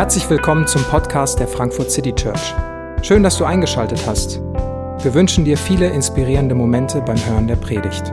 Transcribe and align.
Herzlich 0.00 0.30
willkommen 0.30 0.66
zum 0.66 0.82
Podcast 0.84 1.40
der 1.40 1.46
Frankfurt 1.46 1.90
City 1.90 2.14
Church. 2.14 2.54
Schön, 3.02 3.22
dass 3.22 3.36
du 3.36 3.44
eingeschaltet 3.44 4.06
hast. 4.06 4.40
Wir 5.02 5.12
wünschen 5.12 5.44
dir 5.44 5.58
viele 5.58 5.90
inspirierende 5.90 6.54
Momente 6.54 7.02
beim 7.02 7.22
Hören 7.22 7.46
der 7.46 7.56
Predigt. 7.56 8.10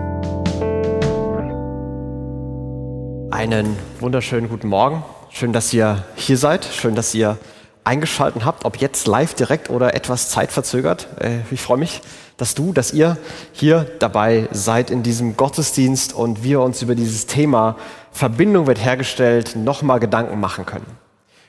Einen 3.32 3.78
wunderschönen 4.02 4.50
guten 4.50 4.68
Morgen. 4.68 5.02
Schön, 5.30 5.54
dass 5.54 5.72
ihr 5.72 6.04
hier 6.18 6.36
seid. 6.36 6.66
Schön, 6.66 6.94
dass 6.94 7.16
ihr 7.16 7.38
eingeschaltet 7.86 8.44
habt, 8.44 8.66
ob 8.66 8.76
jetzt 8.82 9.08
live 9.08 9.34
direkt 9.34 9.70
oder 9.70 9.96
etwas 9.96 10.28
zeitverzögert. 10.28 11.08
Äh, 11.22 11.40
ich 11.52 11.62
freue 11.62 11.78
mich, 11.78 12.02
dass 12.36 12.54
du, 12.54 12.74
dass 12.74 12.92
ihr 12.92 13.16
hier 13.54 13.90
dabei 14.00 14.50
seid 14.52 14.92
in 14.92 15.04
diesem 15.04 15.38
Gottesdienst 15.38 16.14
und 16.14 16.44
wir 16.44 16.60
uns 16.60 16.82
über 16.82 16.96
dieses 16.96 17.28
Thema 17.28 17.78
Verbindung 18.12 18.68
wird 18.68 18.84
hergestellt 18.84 19.56
nochmal 19.56 20.02
Gedanken 20.02 20.38
machen 20.42 20.66
können. 20.66 21.07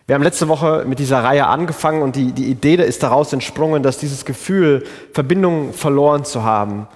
Wir 0.08 0.14
haben 0.14 0.22
letzte 0.22 0.48
Woche 0.48 0.86
mit 0.88 1.00
dieser 1.00 1.22
Reihe 1.22 1.46
angefangen 1.48 2.00
und 2.00 2.16
die, 2.16 2.32
die 2.32 2.46
Idee 2.46 2.76
ist 2.76 3.02
daraus 3.02 3.30
entsprungen, 3.34 3.82
dass 3.82 3.98
dieses 3.98 4.24
Gefühl, 4.24 4.84
Verbindung 5.12 5.74
verloren 5.74 6.24
zu 6.24 6.44
haben, 6.44 6.88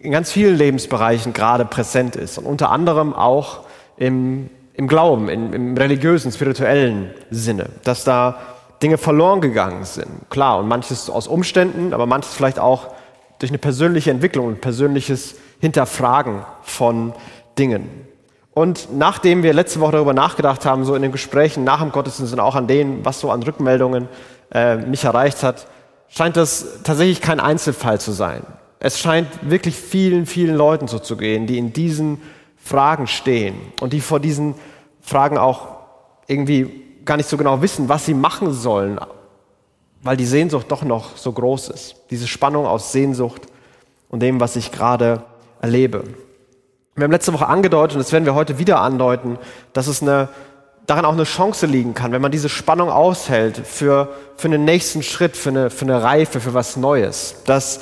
in 0.00 0.10
ganz 0.10 0.32
vielen 0.32 0.56
Lebensbereichen 0.56 1.32
gerade 1.32 1.64
präsent 1.64 2.16
ist 2.16 2.38
und 2.38 2.46
unter 2.46 2.72
anderem 2.72 3.14
auch 3.14 3.60
im, 3.96 4.50
im 4.74 4.88
Glauben, 4.88 5.28
im, 5.28 5.52
im 5.52 5.76
religiösen, 5.76 6.32
spirituellen 6.32 7.12
Sinne, 7.30 7.66
dass 7.84 8.02
da 8.02 8.40
Dinge 8.82 8.98
verloren 8.98 9.40
gegangen 9.40 9.84
sind. 9.84 10.28
Klar, 10.28 10.58
und 10.58 10.66
manches 10.66 11.08
aus 11.08 11.28
Umständen, 11.28 11.94
aber 11.94 12.06
manches 12.06 12.34
vielleicht 12.34 12.58
auch 12.58 12.88
durch 13.38 13.52
eine 13.52 13.58
persönliche 13.58 14.10
Entwicklung, 14.10 14.48
ein 14.48 14.60
persönliches 14.60 15.36
Hinterfragen 15.60 16.44
von 16.62 17.12
Dingen. 17.56 18.09
Und 18.60 18.88
nachdem 18.92 19.42
wir 19.42 19.54
letzte 19.54 19.80
Woche 19.80 19.92
darüber 19.92 20.12
nachgedacht 20.12 20.66
haben, 20.66 20.84
so 20.84 20.94
in 20.94 21.00
den 21.00 21.12
Gesprächen 21.12 21.64
nach 21.64 21.80
dem 21.80 21.92
Gottesdienst 21.92 22.34
und 22.34 22.40
auch 22.40 22.56
an 22.56 22.66
denen, 22.66 23.02
was 23.06 23.18
so 23.18 23.30
an 23.30 23.42
Rückmeldungen 23.42 24.06
äh, 24.52 24.76
mich 24.76 25.04
erreicht 25.04 25.42
hat, 25.42 25.66
scheint 26.08 26.36
das 26.36 26.82
tatsächlich 26.84 27.22
kein 27.22 27.40
Einzelfall 27.40 27.98
zu 27.98 28.12
sein. 28.12 28.42
Es 28.78 28.98
scheint 29.00 29.28
wirklich 29.40 29.76
vielen, 29.76 30.26
vielen 30.26 30.56
Leuten 30.56 30.88
so 30.88 30.98
zu 30.98 31.16
gehen, 31.16 31.46
die 31.46 31.56
in 31.56 31.72
diesen 31.72 32.20
Fragen 32.62 33.06
stehen 33.06 33.54
und 33.80 33.94
die 33.94 34.02
vor 34.02 34.20
diesen 34.20 34.54
Fragen 35.00 35.38
auch 35.38 35.68
irgendwie 36.26 36.84
gar 37.06 37.16
nicht 37.16 37.30
so 37.30 37.38
genau 37.38 37.62
wissen, 37.62 37.88
was 37.88 38.04
sie 38.04 38.12
machen 38.12 38.52
sollen, 38.52 39.00
weil 40.02 40.18
die 40.18 40.26
Sehnsucht 40.26 40.66
doch 40.68 40.82
noch 40.82 41.16
so 41.16 41.32
groß 41.32 41.70
ist. 41.70 41.96
Diese 42.10 42.28
Spannung 42.28 42.66
aus 42.66 42.92
Sehnsucht 42.92 43.40
und 44.10 44.20
dem, 44.20 44.38
was 44.38 44.54
ich 44.56 44.70
gerade 44.70 45.22
erlebe. 45.62 46.04
Wir 46.96 47.04
haben 47.04 47.12
letzte 47.12 47.32
Woche 47.32 47.46
angedeutet, 47.46 47.96
und 47.96 48.00
das 48.00 48.12
werden 48.12 48.24
wir 48.24 48.34
heute 48.34 48.58
wieder 48.58 48.80
andeuten, 48.80 49.38
dass 49.72 49.86
es 49.86 50.02
eine, 50.02 50.28
daran 50.86 51.04
auch 51.04 51.12
eine 51.12 51.24
Chance 51.24 51.66
liegen 51.66 51.94
kann, 51.94 52.12
wenn 52.12 52.20
man 52.20 52.32
diese 52.32 52.48
Spannung 52.48 52.90
aushält 52.90 53.58
für, 53.58 54.08
für 54.36 54.48
einen 54.48 54.64
nächsten 54.64 55.02
Schritt, 55.02 55.36
für 55.36 55.50
eine, 55.50 55.70
für 55.70 55.84
eine 55.84 56.02
Reife, 56.02 56.40
für 56.40 56.52
was 56.52 56.76
Neues. 56.76 57.36
Dass 57.46 57.80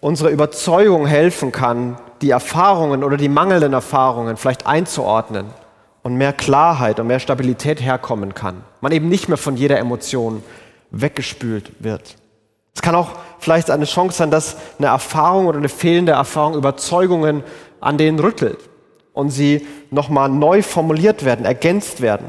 unsere 0.00 0.30
Überzeugung 0.30 1.06
helfen 1.06 1.52
kann, 1.52 1.96
die 2.22 2.30
Erfahrungen 2.30 3.04
oder 3.04 3.16
die 3.16 3.28
mangelnden 3.28 3.72
Erfahrungen 3.72 4.36
vielleicht 4.36 4.66
einzuordnen 4.66 5.46
und 6.02 6.16
mehr 6.16 6.32
Klarheit 6.32 6.98
und 6.98 7.06
mehr 7.06 7.20
Stabilität 7.20 7.80
herkommen 7.80 8.34
kann. 8.34 8.62
Man 8.80 8.92
eben 8.92 9.08
nicht 9.08 9.28
mehr 9.28 9.38
von 9.38 9.56
jeder 9.56 9.78
Emotion 9.78 10.42
weggespült 10.90 11.70
wird. 11.78 12.16
Es 12.74 12.82
kann 12.82 12.94
auch 12.94 13.10
vielleicht 13.38 13.70
eine 13.70 13.84
Chance 13.84 14.18
sein, 14.18 14.30
dass 14.30 14.56
eine 14.78 14.88
Erfahrung 14.88 15.46
oder 15.46 15.58
eine 15.58 15.68
fehlende 15.68 16.12
Erfahrung 16.12 16.54
Überzeugungen 16.54 17.42
an 17.80 17.98
denen 17.98 18.18
rüttelt 18.18 18.58
und 19.12 19.30
sie 19.30 19.66
nochmal 19.90 20.28
neu 20.28 20.62
formuliert 20.62 21.24
werden, 21.24 21.44
ergänzt 21.44 22.00
werden. 22.00 22.26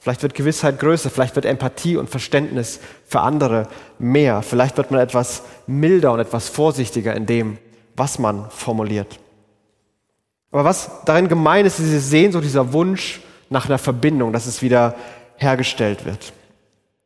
Vielleicht 0.00 0.22
wird 0.22 0.34
Gewissheit 0.34 0.78
größer, 0.78 1.10
vielleicht 1.10 1.36
wird 1.36 1.44
Empathie 1.44 1.96
und 1.96 2.08
Verständnis 2.08 2.80
für 3.06 3.20
andere 3.20 3.68
mehr, 3.98 4.42
vielleicht 4.42 4.76
wird 4.76 4.90
man 4.90 5.00
etwas 5.00 5.42
milder 5.66 6.12
und 6.12 6.20
etwas 6.20 6.48
vorsichtiger 6.48 7.14
in 7.14 7.26
dem, 7.26 7.58
was 7.96 8.18
man 8.18 8.50
formuliert. 8.50 9.18
Aber 10.50 10.64
was 10.64 10.90
darin 11.04 11.28
gemein 11.28 11.66
ist, 11.66 11.78
diese 11.78 12.00
Sehnsucht, 12.00 12.44
dieser 12.44 12.72
Wunsch 12.72 13.20
nach 13.50 13.66
einer 13.66 13.78
Verbindung, 13.78 14.32
dass 14.32 14.46
es 14.46 14.62
wieder 14.62 14.94
hergestellt 15.36 16.04
wird. 16.04 16.32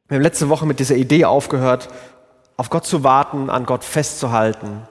Wir 0.08 0.16
haben 0.16 0.22
letzte 0.22 0.48
Woche 0.48 0.66
mit 0.66 0.78
dieser 0.78 0.96
Idee 0.96 1.24
aufgehört, 1.24 1.88
auf 2.62 2.70
Gott 2.70 2.86
zu 2.86 3.02
warten, 3.02 3.50
an 3.50 3.66
Gott 3.66 3.82
festzuhalten 3.82 4.86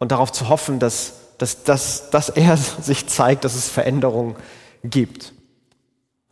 und 0.00 0.10
darauf 0.10 0.32
zu 0.32 0.48
hoffen, 0.48 0.80
dass, 0.80 1.12
dass, 1.38 1.62
dass, 1.62 2.10
dass 2.10 2.28
er 2.28 2.56
sich 2.82 3.06
zeigt, 3.06 3.44
dass 3.44 3.54
es 3.54 3.68
Veränderung 3.68 4.34
gibt. 4.82 5.32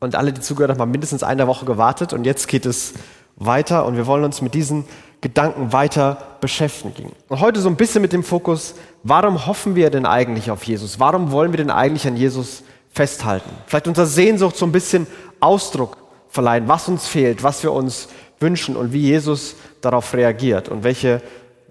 Und 0.00 0.16
alle, 0.16 0.32
die 0.32 0.41
zugehört 0.41 0.72
haben, 0.72 0.81
haben 0.81 0.91
mindestens 0.91 1.22
eine 1.22 1.47
Woche 1.47 1.66
gewartet 1.66 2.12
und 2.12 2.25
jetzt 2.25 2.48
geht 2.48 2.66
es 2.66 2.94
weiter 3.37 3.87
und 3.87 3.97
wir 3.97 4.09
wollen 4.09 4.25
uns 4.25 4.42
mit 4.42 4.54
diesen 4.54 4.84
Gedanken 5.21 5.72
weiter 5.72 6.19
beschäftigen. 6.41 7.12
Und 7.28 7.38
heute 7.38 7.60
so 7.60 7.69
ein 7.69 7.76
bisschen 7.76 8.03
mit 8.03 8.12
dem 8.12 8.25
Fokus, 8.25 8.75
warum 9.04 9.47
hoffen 9.47 9.76
wir 9.76 9.88
denn 9.88 10.04
eigentlich 10.04 10.50
auf 10.50 10.65
Jesus? 10.65 10.98
Warum 10.98 11.31
wollen 11.31 11.53
wir 11.53 11.59
denn 11.59 11.71
eigentlich 11.71 12.09
an 12.09 12.16
Jesus 12.16 12.65
festhalten? 12.91 13.50
Vielleicht 13.66 13.87
unserer 13.87 14.06
Sehnsucht 14.06 14.56
so 14.56 14.66
ein 14.66 14.72
bisschen 14.72 15.06
Ausdruck 15.38 15.97
verleihen, 16.28 16.66
was 16.66 16.88
uns 16.88 17.06
fehlt, 17.06 17.44
was 17.44 17.62
wir 17.62 17.72
uns 17.72 18.09
wünschen 18.42 18.76
und 18.76 18.92
wie 18.92 19.00
Jesus 19.00 19.56
darauf 19.80 20.12
reagiert 20.14 20.69
und 20.69 20.84
welche, 20.84 21.22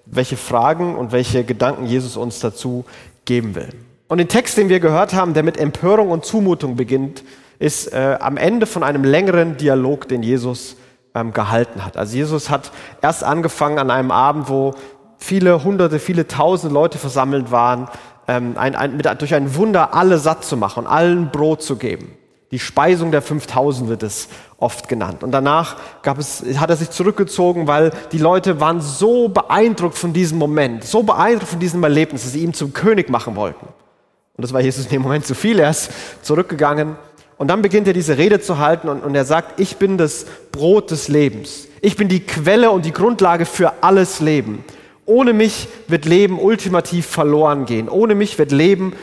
welche 0.05 0.37
Fragen 0.37 0.95
und 0.95 1.11
welche 1.11 1.43
Gedanken 1.43 1.85
Jesus 1.85 2.17
uns 2.17 2.39
dazu 2.39 2.85
geben 3.25 3.55
will. 3.55 3.69
Und 4.07 4.17
den 4.17 4.27
Text, 4.27 4.57
den 4.57 4.69
wir 4.69 4.79
gehört 4.79 5.13
haben, 5.13 5.33
der 5.33 5.43
mit 5.43 5.57
Empörung 5.57 6.09
und 6.09 6.25
Zumutung 6.25 6.75
beginnt, 6.75 7.23
ist 7.59 7.93
äh, 7.93 8.17
am 8.19 8.37
Ende 8.37 8.65
von 8.65 8.83
einem 8.83 9.03
längeren 9.03 9.55
Dialog, 9.55 10.07
den 10.07 10.23
Jesus 10.23 10.75
ähm, 11.13 11.31
gehalten 11.31 11.85
hat. 11.85 11.95
Also 11.95 12.17
Jesus 12.17 12.49
hat 12.49 12.71
erst 13.01 13.23
angefangen 13.23 13.77
an 13.77 13.91
einem 13.91 14.11
Abend, 14.11 14.49
wo 14.49 14.73
viele 15.17 15.63
hunderte, 15.63 15.99
viele 15.99 16.27
tausende 16.27 16.73
Leute 16.73 16.97
versammelt 16.97 17.51
waren, 17.51 17.87
ähm, 18.27 18.55
ein, 18.57 18.75
ein, 18.75 18.97
mit, 18.97 19.05
durch 19.21 19.33
ein 19.33 19.55
Wunder 19.55 19.93
alle 19.93 20.17
satt 20.17 20.43
zu 20.43 20.57
machen 20.57 20.85
und 20.85 20.87
allen 20.87 21.29
Brot 21.29 21.61
zu 21.61 21.75
geben. 21.75 22.11
Die 22.51 22.59
Speisung 22.59 23.11
der 23.11 23.21
5000 23.21 23.89
wird 23.89 24.03
es 24.03 24.27
oft 24.57 24.89
genannt. 24.89 25.23
Und 25.23 25.31
danach 25.31 25.77
gab 26.03 26.19
es, 26.19 26.43
hat 26.57 26.69
er 26.69 26.75
sich 26.75 26.89
zurückgezogen, 26.89 27.65
weil 27.65 27.91
die 28.11 28.17
Leute 28.17 28.59
waren 28.59 28.81
so 28.81 29.29
beeindruckt 29.29 29.97
von 29.97 30.11
diesem 30.11 30.37
Moment, 30.37 30.83
so 30.83 31.03
beeindruckt 31.03 31.49
von 31.49 31.59
diesem 31.59 31.81
Erlebnis, 31.83 32.23
dass 32.23 32.33
sie 32.33 32.43
ihn 32.43 32.53
zum 32.53 32.73
König 32.73 33.09
machen 33.09 33.37
wollten. 33.37 33.65
Und 33.65 34.43
das 34.43 34.53
war 34.53 34.61
Jesus 34.61 34.85
in 34.85 34.91
dem 34.91 35.01
Moment 35.01 35.25
zu 35.25 35.33
viel. 35.33 35.59
Er 35.59 35.69
ist 35.69 35.91
zurückgegangen 36.23 36.97
und 37.37 37.47
dann 37.47 37.61
beginnt 37.61 37.87
er 37.87 37.93
diese 37.93 38.17
Rede 38.17 38.41
zu 38.41 38.57
halten 38.57 38.89
und, 38.89 39.01
und 39.01 39.15
er 39.15 39.25
sagt, 39.25 39.59
ich 39.59 39.77
bin 39.77 39.97
das 39.97 40.25
Brot 40.51 40.91
des 40.91 41.07
Lebens. 41.07 41.67
Ich 41.81 41.95
bin 41.95 42.07
die 42.07 42.19
Quelle 42.19 42.71
und 42.71 42.85
die 42.85 42.93
Grundlage 42.93 43.45
für 43.45 43.81
alles 43.81 44.19
Leben. 44.19 44.63
Ohne 45.05 45.33
mich 45.33 45.67
wird 45.87 46.05
Leben 46.05 46.39
ultimativ 46.39 47.07
verloren 47.07 47.65
gehen. 47.65 47.89
Ohne 47.89 48.13
mich 48.13 48.37
wird 48.37 48.51
Leben 48.51 48.93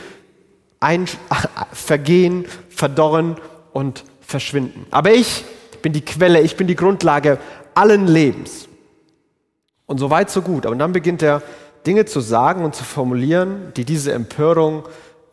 ein, 0.79 1.05
vergehen, 1.71 2.45
verdorren 2.69 3.37
und 3.73 4.03
verschwinden. 4.21 4.85
Aber 4.91 5.11
ich 5.11 5.43
bin 5.81 5.93
die 5.93 6.01
Quelle, 6.01 6.41
ich 6.41 6.55
bin 6.55 6.67
die 6.67 6.75
Grundlage 6.75 7.37
allen 7.73 8.07
Lebens. 8.07 8.67
Und 9.85 9.97
so 9.97 10.09
weit, 10.09 10.29
so 10.29 10.41
gut. 10.41 10.65
Aber 10.65 10.75
dann 10.75 10.91
beginnt 10.91 11.21
er 11.23 11.41
Dinge 11.85 12.05
zu 12.05 12.19
sagen 12.19 12.63
und 12.63 12.75
zu 12.75 12.83
formulieren, 12.83 13.73
die 13.75 13.85
diese 13.85 14.13
Empörung 14.13 14.83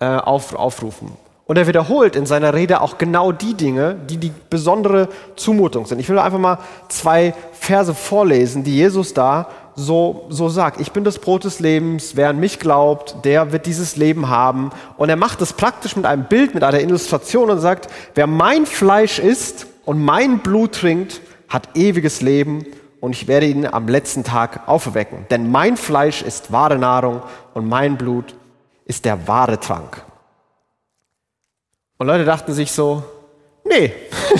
äh, 0.00 0.06
auf, 0.06 0.54
aufrufen. 0.54 1.12
Und 1.44 1.58
er 1.58 1.66
wiederholt 1.66 2.16
in 2.16 2.26
seiner 2.26 2.54
Rede 2.54 2.80
auch 2.80 2.98
genau 2.98 3.30
die 3.30 3.54
Dinge, 3.54 3.94
die 3.94 4.16
die 4.16 4.32
besondere 4.50 5.08
Zumutung 5.36 5.86
sind. 5.86 6.00
Ich 6.00 6.08
will 6.08 6.18
einfach 6.18 6.38
mal 6.38 6.58
zwei 6.88 7.34
Verse 7.52 7.94
vorlesen, 7.94 8.64
die 8.64 8.76
Jesus 8.76 9.14
da 9.14 9.48
so, 9.76 10.26
so 10.30 10.48
sagt. 10.48 10.80
Ich 10.80 10.92
bin 10.92 11.04
das 11.04 11.18
Brot 11.18 11.44
des 11.44 11.60
Lebens. 11.60 12.16
Wer 12.16 12.30
an 12.30 12.40
mich 12.40 12.58
glaubt, 12.58 13.24
der 13.24 13.52
wird 13.52 13.66
dieses 13.66 13.96
Leben 13.96 14.28
haben. 14.28 14.70
Und 14.96 15.10
er 15.10 15.16
macht 15.16 15.42
es 15.42 15.52
praktisch 15.52 15.94
mit 15.94 16.06
einem 16.06 16.24
Bild, 16.24 16.54
mit 16.54 16.64
einer 16.64 16.80
Illustration 16.80 17.50
und 17.50 17.60
sagt, 17.60 17.88
wer 18.14 18.26
mein 18.26 18.66
Fleisch 18.66 19.18
isst 19.18 19.66
und 19.84 20.02
mein 20.02 20.38
Blut 20.38 20.72
trinkt, 20.72 21.20
hat 21.48 21.68
ewiges 21.76 22.22
Leben 22.22 22.66
und 23.00 23.12
ich 23.12 23.28
werde 23.28 23.46
ihn 23.46 23.66
am 23.66 23.86
letzten 23.86 24.24
Tag 24.24 24.66
auferwecken. 24.66 25.26
Denn 25.30 25.50
mein 25.50 25.76
Fleisch 25.76 26.22
ist 26.22 26.50
wahre 26.50 26.78
Nahrung 26.78 27.22
und 27.54 27.68
mein 27.68 27.96
Blut 27.98 28.34
ist 28.86 29.04
der 29.04 29.28
wahre 29.28 29.60
Trank. 29.60 30.02
Und 31.98 32.06
Leute 32.06 32.24
dachten 32.24 32.52
sich 32.52 32.72
so, 32.72 33.04
nee, 33.64 33.92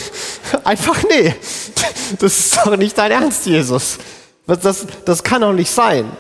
einfach 0.64 1.02
nee. 1.05 1.34
Das 2.19 2.38
ist 2.38 2.56
doch 2.56 2.76
nicht 2.76 2.96
dein 2.96 3.10
Ernst, 3.10 3.46
Jesus. 3.46 3.99
Das, 4.46 4.60
das, 4.60 4.87
das 5.04 5.22
kann 5.22 5.43
doch 5.43 5.52
nicht 5.52 5.70
sein. 5.70 6.10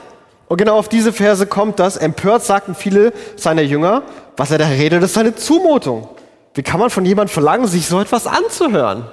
Und 0.48 0.58
genau 0.58 0.76
auf 0.76 0.88
diese 0.88 1.12
Verse 1.12 1.46
kommt 1.46 1.78
das. 1.78 1.96
Empört 1.96 2.44
sagten 2.44 2.74
viele 2.74 3.12
seiner 3.36 3.62
Jünger, 3.62 4.02
was 4.36 4.50
er 4.50 4.58
da 4.58 4.66
redet, 4.66 5.02
ist 5.02 5.18
eine 5.18 5.34
Zumutung. 5.34 6.08
Wie 6.54 6.62
kann 6.62 6.80
man 6.80 6.90
von 6.90 7.04
jemandem 7.04 7.32
verlangen, 7.32 7.66
sich 7.66 7.86
so 7.86 8.00
etwas 8.00 8.26
anzuhören? 8.26 9.10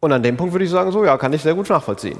Und 0.00 0.12
an 0.12 0.22
dem 0.22 0.36
Punkt 0.36 0.52
würde 0.52 0.64
ich 0.64 0.70
sagen, 0.70 0.92
so 0.92 1.04
ja, 1.04 1.16
kann 1.16 1.32
ich 1.32 1.42
sehr 1.42 1.54
gut 1.54 1.68
nachvollziehen. 1.68 2.18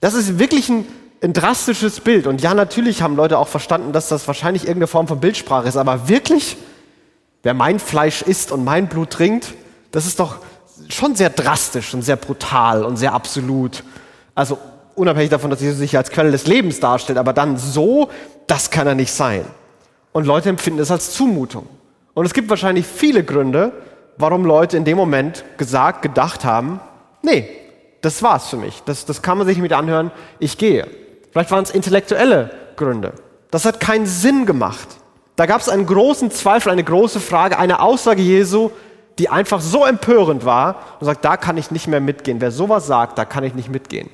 Das 0.00 0.14
ist 0.14 0.38
wirklich 0.38 0.68
ein, 0.68 0.84
ein 1.22 1.32
drastisches 1.32 2.00
Bild. 2.00 2.26
Und 2.26 2.42
ja, 2.42 2.54
natürlich 2.54 3.02
haben 3.02 3.16
Leute 3.16 3.38
auch 3.38 3.48
verstanden, 3.48 3.92
dass 3.92 4.08
das 4.08 4.26
wahrscheinlich 4.26 4.62
irgendeine 4.62 4.88
Form 4.88 5.06
von 5.06 5.20
Bildsprache 5.20 5.68
ist. 5.68 5.76
Aber 5.76 6.08
wirklich, 6.08 6.56
Wer 7.42 7.54
mein 7.54 7.78
Fleisch 7.78 8.22
isst 8.22 8.50
und 8.50 8.64
mein 8.64 8.88
Blut 8.88 9.10
trinkt, 9.10 9.54
das 9.92 10.06
ist 10.06 10.18
doch 10.18 10.38
schon 10.88 11.14
sehr 11.14 11.30
drastisch 11.30 11.94
und 11.94 12.02
sehr 12.02 12.16
brutal 12.16 12.84
und 12.84 12.96
sehr 12.96 13.14
absolut. 13.14 13.84
Also 14.38 14.56
unabhängig 14.94 15.30
davon, 15.30 15.50
dass 15.50 15.60
Jesus 15.60 15.78
sich 15.78 15.96
als 15.96 16.10
Quelle 16.12 16.30
des 16.30 16.46
Lebens 16.46 16.78
darstellt, 16.78 17.18
aber 17.18 17.32
dann 17.32 17.56
so, 17.56 18.08
das 18.46 18.70
kann 18.70 18.86
er 18.86 18.94
nicht 18.94 19.10
sein. 19.10 19.44
Und 20.12 20.28
Leute 20.28 20.48
empfinden 20.48 20.78
es 20.78 20.92
als 20.92 21.12
Zumutung. 21.12 21.66
Und 22.14 22.24
es 22.24 22.32
gibt 22.32 22.48
wahrscheinlich 22.48 22.86
viele 22.86 23.24
Gründe, 23.24 23.72
warum 24.16 24.44
Leute 24.44 24.76
in 24.76 24.84
dem 24.84 24.96
Moment 24.96 25.42
gesagt, 25.56 26.02
gedacht 26.02 26.44
haben, 26.44 26.78
nee, 27.20 27.48
das 28.00 28.22
war's 28.22 28.46
für 28.46 28.58
mich. 28.58 28.80
Das, 28.84 29.06
das 29.06 29.22
kann 29.22 29.38
man 29.38 29.46
sich 29.48 29.58
mit 29.58 29.72
anhören, 29.72 30.12
ich 30.38 30.56
gehe. 30.56 30.86
Vielleicht 31.32 31.50
waren 31.50 31.64
es 31.64 31.72
intellektuelle 31.72 32.52
Gründe. 32.76 33.14
Das 33.50 33.64
hat 33.64 33.80
keinen 33.80 34.06
Sinn 34.06 34.46
gemacht. 34.46 34.86
Da 35.34 35.46
gab 35.46 35.60
es 35.60 35.68
einen 35.68 35.86
großen 35.86 36.30
Zweifel, 36.30 36.70
eine 36.70 36.84
große 36.84 37.18
Frage, 37.18 37.58
eine 37.58 37.82
Aussage 37.82 38.22
Jesu, 38.22 38.70
die 39.18 39.30
einfach 39.30 39.60
so 39.60 39.84
empörend 39.84 40.44
war 40.44 40.76
und 41.00 41.06
sagt, 41.06 41.24
da 41.24 41.36
kann 41.36 41.56
ich 41.56 41.72
nicht 41.72 41.88
mehr 41.88 42.00
mitgehen. 42.00 42.40
Wer 42.40 42.52
sowas 42.52 42.86
sagt, 42.86 43.18
da 43.18 43.24
kann 43.24 43.42
ich 43.42 43.56
nicht 43.56 43.68
mitgehen. 43.68 44.08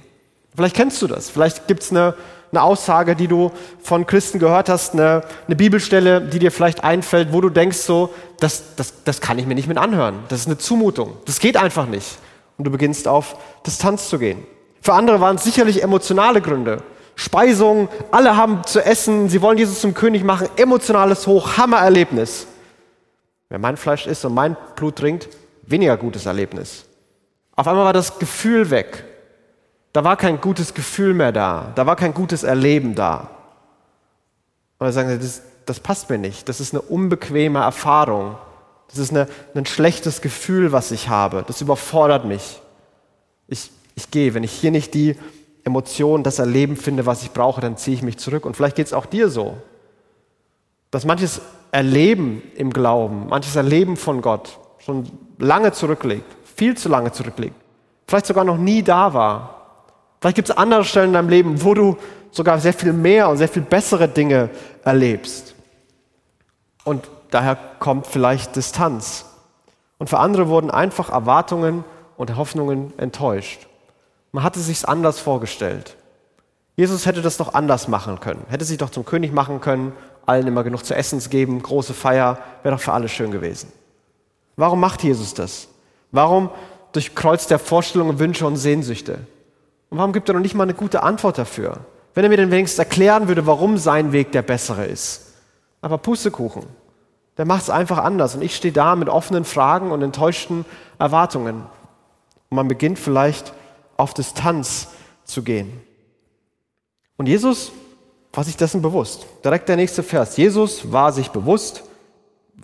Vielleicht 0.55 0.77
kennst 0.77 1.03
du 1.03 1.07
das. 1.07 1.31
Vielleicht 1.31 1.67
gibt 1.67 1.83
es 1.83 1.91
eine, 1.91 2.15
eine 2.53 2.63
Aussage, 2.63 3.17
die 3.17 3.27
du 3.27 3.51
von 3.83 4.07
Christen 4.07 4.39
gehört 4.39 4.69
hast, 4.69 4.95
eine, 4.95 5.23
eine 5.47 5.57
Bibelstelle, 5.57 6.21
die 6.21 6.39
dir 6.39 6.53
vielleicht 6.53 6.85
einfällt, 6.85 7.33
wo 7.33 7.41
du 7.41 7.49
denkst 7.49 7.79
so, 7.79 8.15
das, 8.39 8.77
das, 8.77 9.03
das 9.05 9.21
kann 9.21 9.39
ich 9.39 9.47
mir 9.47 9.55
nicht 9.55 9.69
mit 9.69 9.79
anhören. 9.79 10.21
Das 10.29 10.41
ist 10.41 10.47
eine 10.47 10.59
Zumutung. 10.59 11.17
Das 11.27 11.41
geht 11.41 11.57
einfach 11.57 11.87
nicht. 11.87 12.19
Und 12.57 12.65
du 12.65 12.71
beginnst 12.71 13.09
auf 13.09 13.37
Distanz 13.67 14.09
zu 14.09 14.19
gehen. 14.19 14.47
Für 14.81 14.93
andere 14.95 15.21
waren 15.21 15.37
es 15.37 15.45
sicherlich 15.45 15.83
emotionale 15.83 16.41
Gründe. 16.41 16.83
Speisung, 17.17 17.89
alle 18.11 18.37
haben 18.37 18.65
zu 18.65 18.85
essen, 18.85 19.29
sie 19.29 19.41
wollen 19.41 19.59
Jesus 19.59 19.81
zum 19.81 19.95
König 19.95 20.25
machen, 20.25 20.49
emotionales 20.57 21.27
Hoch, 21.27 21.57
Hammererlebnis. 21.57 22.47
Wer 23.49 23.59
mein 23.59 23.77
Fleisch 23.77 24.07
isst 24.07 24.25
und 24.25 24.35
mein 24.35 24.57
Blut 24.77 24.97
trinkt, 24.97 25.29
weniger 25.63 25.97
gutes 25.97 26.27
Erlebnis. 26.27 26.85
Auf 27.55 27.69
einmal 27.69 27.85
war 27.85 27.93
das 27.93 28.19
Gefühl 28.19 28.71
weg. 28.71 29.05
Da 29.95 30.03
war 30.03 30.17
kein 30.17 30.41
gutes 30.41 30.75
Gefühl 30.75 31.15
mehr 31.15 31.31
da. 31.31 31.71
Da 31.77 31.87
war 31.87 31.95
kein 31.95 32.13
gutes 32.13 32.43
Erleben 32.43 32.97
da. 32.97 33.31
Und 34.79 34.87
dann 34.87 34.93
sagen 34.93 35.09
sie, 35.09 35.19
das, 35.21 35.41
das 35.67 35.79
passt 35.79 36.11
mir 36.11 36.19
nicht. 36.19 36.49
Das 36.49 36.61
ist 36.61 36.75
eine 36.75 36.83
unbequeme 36.83 37.61
Erfahrung. 37.61 38.37
Das 38.89 38.99
ist 38.99 39.13
eine, 39.13 39.29
ein 39.55 39.67
schlechtes 39.67 40.21
Gefühl, 40.21 40.73
was 40.73 40.91
ich 40.91 41.09
habe. 41.09 41.45
Das 41.47 41.61
überfordert 41.61 42.25
mich. 42.25 42.61
Ich, 43.47 43.71
ich 43.95 44.11
gehe. 44.11 44.35
Wenn 44.35 44.43
ich 44.43 44.51
hier 44.51 44.73
nicht 44.73 44.95
die 44.95 45.17
Emotion, 45.63 46.25
das 46.25 46.41
Erleben 46.41 46.77
finde, 46.77 47.07
was 47.07 47.23
ich 47.23 47.31
brauche, 47.31 47.61
dann 47.61 47.77
ziehe 47.77 47.97
ich 47.97 48.03
mich 48.03 48.19
zurück. 48.19 48.47
Und 48.47 48.57
vielleicht 48.57 48.75
geht 48.75 48.89
es 48.89 48.93
auch 48.93 49.07
dir 49.07 49.29
so, 49.29 49.57
dass 50.91 51.05
manches 51.05 51.41
Erleben 51.71 52.43
im 52.57 52.73
Glauben, 52.73 53.29
manches 53.29 53.55
Erleben 53.55 53.97
von 53.97 54.23
Gott 54.23 54.59
schon 54.79 55.09
lange 55.39 55.71
zurückliegt, 55.71 56.27
viel 56.57 56.77
zu 56.77 56.89
lange 56.89 57.13
zurückliegt, 57.13 57.55
vielleicht 58.09 58.27
sogar 58.27 58.43
noch 58.43 58.59
nie 58.59 58.83
da 58.83 59.15
war. 59.15 59.64
Vielleicht 60.25 60.37
gibt 60.37 60.49
es 60.49 60.57
andere 60.57 60.85
Stellen 60.87 61.09
in 61.09 61.13
deinem 61.13 61.29
Leben, 61.29 61.63
wo 61.63 61.75
du 61.75 61.99
sogar 62.31 62.59
sehr 62.59 62.73
viel 62.73 62.95
mehr 62.95 63.29
und 63.29 63.37
sehr 63.37 63.47
viel 63.47 63.61
bessere 63.61 64.09
Dinge 64.09 64.49
erlebst. 64.83 65.55
Und 66.83 67.11
daher 67.31 67.59
kommt 67.79 68.07
vielleicht 68.07 68.57
Distanz. 68.57 69.27
Und 69.99 70.09
für 70.09 70.19
andere 70.19 70.49
wurden 70.49 70.71
einfach 70.71 71.11
Erwartungen 71.11 71.85
und 72.17 72.39
Hoffnungen 72.39 72.95
enttäuscht. 72.97 73.67
Man 74.33 74.43
hatte 74.43 74.61
sich 74.61 74.89
anders 74.89 75.21
vorgestellt. 75.21 75.95
Jesus 76.75 77.05
hätte 77.05 77.21
das 77.21 77.37
doch 77.37 77.53
anders 77.53 77.87
machen 77.87 78.19
können. 78.19 78.47
Hätte 78.49 78.65
sich 78.65 78.79
doch 78.79 78.89
zum 78.89 79.05
König 79.05 79.31
machen 79.31 79.61
können, 79.61 79.93
allen 80.25 80.47
immer 80.47 80.65
genug 80.65 80.87
zu 80.87 80.95
essen 80.95 81.21
geben, 81.29 81.63
große 81.63 81.93
Feier, 81.93 82.39
wäre 82.63 82.75
doch 82.75 82.83
für 82.83 82.95
alle 82.95 83.11
schön 83.11 83.31
gewesen. 83.31 83.71
Warum 84.57 84.81
macht 84.81 85.03
Jesus 85.03 85.35
das? 85.35 85.69
Warum 86.13 86.49
durchkreuzt 86.93 87.51
er 87.51 87.59
Vorstellungen, 87.59 88.19
Wünsche 88.19 88.47
und 88.47 88.57
Sehnsüchte? 88.57 89.19
Und 89.95 89.99
warum 89.99 90.13
gibt 90.13 90.29
er 90.29 90.35
noch 90.35 90.41
nicht 90.41 90.57
mal 90.57 90.65
eine 90.65 90.75
gute 90.75 91.05
Antwort 91.05 91.39
dafür? 91.39 91.77
Wenn 92.15 92.25
er 92.25 92.29
mir 92.29 92.37
denn 92.37 92.51
wenigstens 92.51 92.81
erklären 92.81 93.29
würde, 93.29 93.47
warum 93.47 93.79
sein 93.79 94.11
Weg 94.11 94.33
der 94.33 94.43
bessere 94.43 94.87
ist. 94.87 95.35
Aber 95.83 95.99
Pustekuchen. 95.99 96.65
Der 97.39 97.45
macht 97.45 97.63
es 97.63 97.71
einfach 97.71 97.99
anders. 97.99 98.35
Und 98.35 98.43
ich 98.43 98.57
stehe 98.57 98.75
da 98.75 98.97
mit 98.97 99.09
offenen 99.09 99.45
Fragen 99.45 99.93
und 99.93 100.03
enttäuschten 100.03 100.65
Erwartungen. 100.99 101.63
Und 102.51 102.57
man 102.57 102.67
beginnt 102.67 102.99
vielleicht 102.99 103.53
auf 103.97 104.15
Distanz 104.15 104.89
zu 105.23 105.45
gehen. 105.45 105.81
Und 107.17 107.27
Jesus 107.27 107.71
war 108.33 108.43
sich 108.43 108.57
dessen 108.57 108.83
bewusst. 108.83 109.27
Direkt 109.45 109.69
der 109.69 109.77
nächste 109.77 110.03
Vers. 110.03 110.37
Jesus 110.37 110.91
war 110.91 111.13
sich 111.13 111.31
bewusst, 111.31 111.85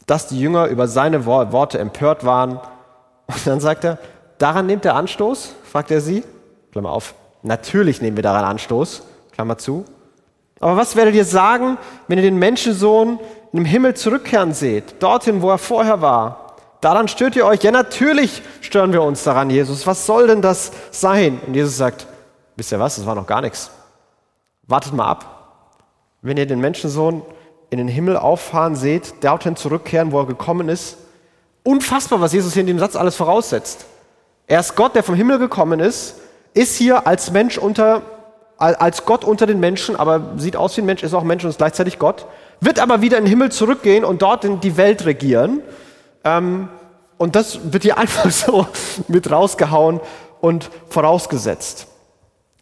dass 0.05 0.27
die 0.27 0.41
Jünger 0.41 0.67
über 0.67 0.89
seine 0.89 1.27
Worte 1.27 1.79
empört 1.79 2.25
waren. 2.25 2.59
Und 3.29 3.47
dann 3.47 3.61
sagt 3.61 3.85
er, 3.85 4.01
daran 4.39 4.67
nimmt 4.67 4.85
er 4.85 4.97
Anstoß? 4.97 5.55
fragt 5.63 5.93
er 5.93 6.01
sie. 6.01 6.25
Klammer 6.73 6.91
auf. 6.91 7.15
Natürlich 7.43 8.03
nehmen 8.03 8.17
wir 8.17 8.23
daran 8.23 8.45
Anstoß, 8.45 9.03
Klammer 9.33 9.59
zu. 9.59 9.85
Aber 10.61 10.77
was 10.77 10.95
werdet 10.95 11.15
ihr 11.15 11.25
sagen, 11.25 11.79
wenn 12.07 12.19
ihr 12.19 12.25
den 12.25 12.39
Menschensohn 12.39 13.19
im 13.53 13.65
Himmel 13.65 13.95
zurückkehren 13.95 14.53
seht, 14.53 15.03
dorthin, 15.03 15.41
wo 15.43 15.51
er 15.51 15.59
vorher 15.59 16.03
war? 16.03 16.57
Daran 16.81 17.09
stört 17.09 17.37
ihr 17.37 17.47
euch? 17.47 17.63
Ja, 17.63 17.71
natürlich 17.71 18.43
stören 18.61 18.93
wir 18.93 19.03
uns 19.03 19.25
daran, 19.25 19.51
Jesus. 19.51 19.87
Was 19.87 20.07
soll 20.07 20.27
denn 20.27 20.43
das 20.43 20.73
sein? 20.91 21.41
Und 21.47 21.55
Jesus 21.55 21.77
sagt, 21.77 22.07
wisst 22.57 22.73
ihr 22.73 22.79
was, 22.79 22.97
das 22.97 23.07
war 23.07 23.15
noch 23.15 23.27
gar 23.27 23.41
nichts. 23.41 23.71
Wartet 24.67 24.93
mal 24.93 25.07
ab. 25.07 25.37
Wenn 26.23 26.37
ihr 26.37 26.47
den 26.47 26.61
Menschensohn 26.61 27.23
in 27.71 27.79
den 27.79 27.89
Himmel 27.89 28.17
auffahren 28.17 28.77
seht, 28.77 29.15
dorthin 29.23 29.57
zurückkehren, 29.57 30.13
wo 30.13 30.21
er 30.21 30.27
gekommen 30.27 30.69
ist, 30.69 30.99
unfassbar, 31.65 32.21
was 32.21 32.33
Jesus 32.33 32.53
hier 32.53 32.63
in 32.63 32.67
dem 32.67 32.79
Satz 32.79 32.97
alles 32.97 33.17
voraussetzt. 33.17 33.87
Er 34.47 34.61
ist 34.61 34.75
Gott, 34.75 34.95
der 34.95 35.03
vom 35.03 35.15
Himmel 35.15 35.39
gekommen 35.39 35.81
ist, 35.81 36.17
ist 36.55 36.77
hier 36.77 37.07
als 37.07 37.31
Mensch 37.31 37.59
unter, 37.59 38.03
als 38.57 39.05
Gott 39.05 39.25
unter 39.25 39.47
den 39.47 39.61
Menschen, 39.61 39.97
aber 39.97 40.35
sieht 40.37 40.57
aus 40.57 40.77
wie 40.77 40.83
ein 40.83 40.87
Mensch, 40.87 41.03
ist 41.03 41.15
auch 41.15 41.25
Mensch 41.25 41.45
und 41.45 41.51
ist 41.51 41.59
gleichzeitig 41.59 41.99
Gott, 41.99 42.27
wird 42.61 42.79
aber 42.79 43.03
wieder 43.03 43.19
in 43.19 43.25
den 43.25 43.31
Himmel 43.31 43.53
zurückgehen 43.53 44.05
und 44.05 44.23
dort 44.23 44.45
in 44.45 44.61
die 44.61 44.77
Welt 44.77 45.05
regieren. 45.07 45.63
Ähm, 46.25 46.69
und 47.17 47.37
das 47.37 47.73
wird 47.73 47.83
hier 47.83 47.99
einfach 47.99 48.31
so 48.31 48.67
mit 49.09 49.31
rausgehauen 49.31 50.01
und 50.41 50.71
vorausgesetzt. 50.89 51.87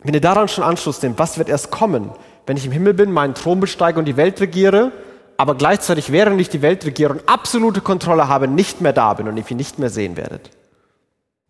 Wenn 0.03 0.15
ihr 0.15 0.21
daran 0.21 0.49
schon 0.49 0.65
Anschluss 0.65 1.03
nehmt, 1.03 1.19
was 1.19 1.39
wird 1.39 1.49
erst 1.49 1.71
kommen, 1.71 2.11
wenn 2.47 2.57
ich 2.57 2.67
im 2.67 2.73
Himmel 2.73 2.95
bin, 2.95 3.13
meinen 3.13 3.35
Thron 3.35 3.61
besteige 3.61 3.99
und 3.99 4.05
die 4.05 4.17
Welt 4.17 4.41
regiere, 4.41 4.93
aber 5.37 5.55
gleichzeitig, 5.55 6.11
während 6.11 6.41
ich 6.41 6.49
die 6.49 6.63
Welt 6.63 6.85
regiere 6.85 7.13
und 7.13 7.29
absolute 7.29 7.81
Kontrolle 7.81 8.29
habe, 8.29 8.49
nicht 8.49 8.81
mehr 8.81 8.93
da 8.93 9.15
bin 9.15 9.29
und 9.29 9.37
ich 9.37 9.51
ihn 9.51 9.57
nicht 9.57 9.79
mehr 9.79 9.91
sehen 9.91 10.17
werdet. 10.17 10.51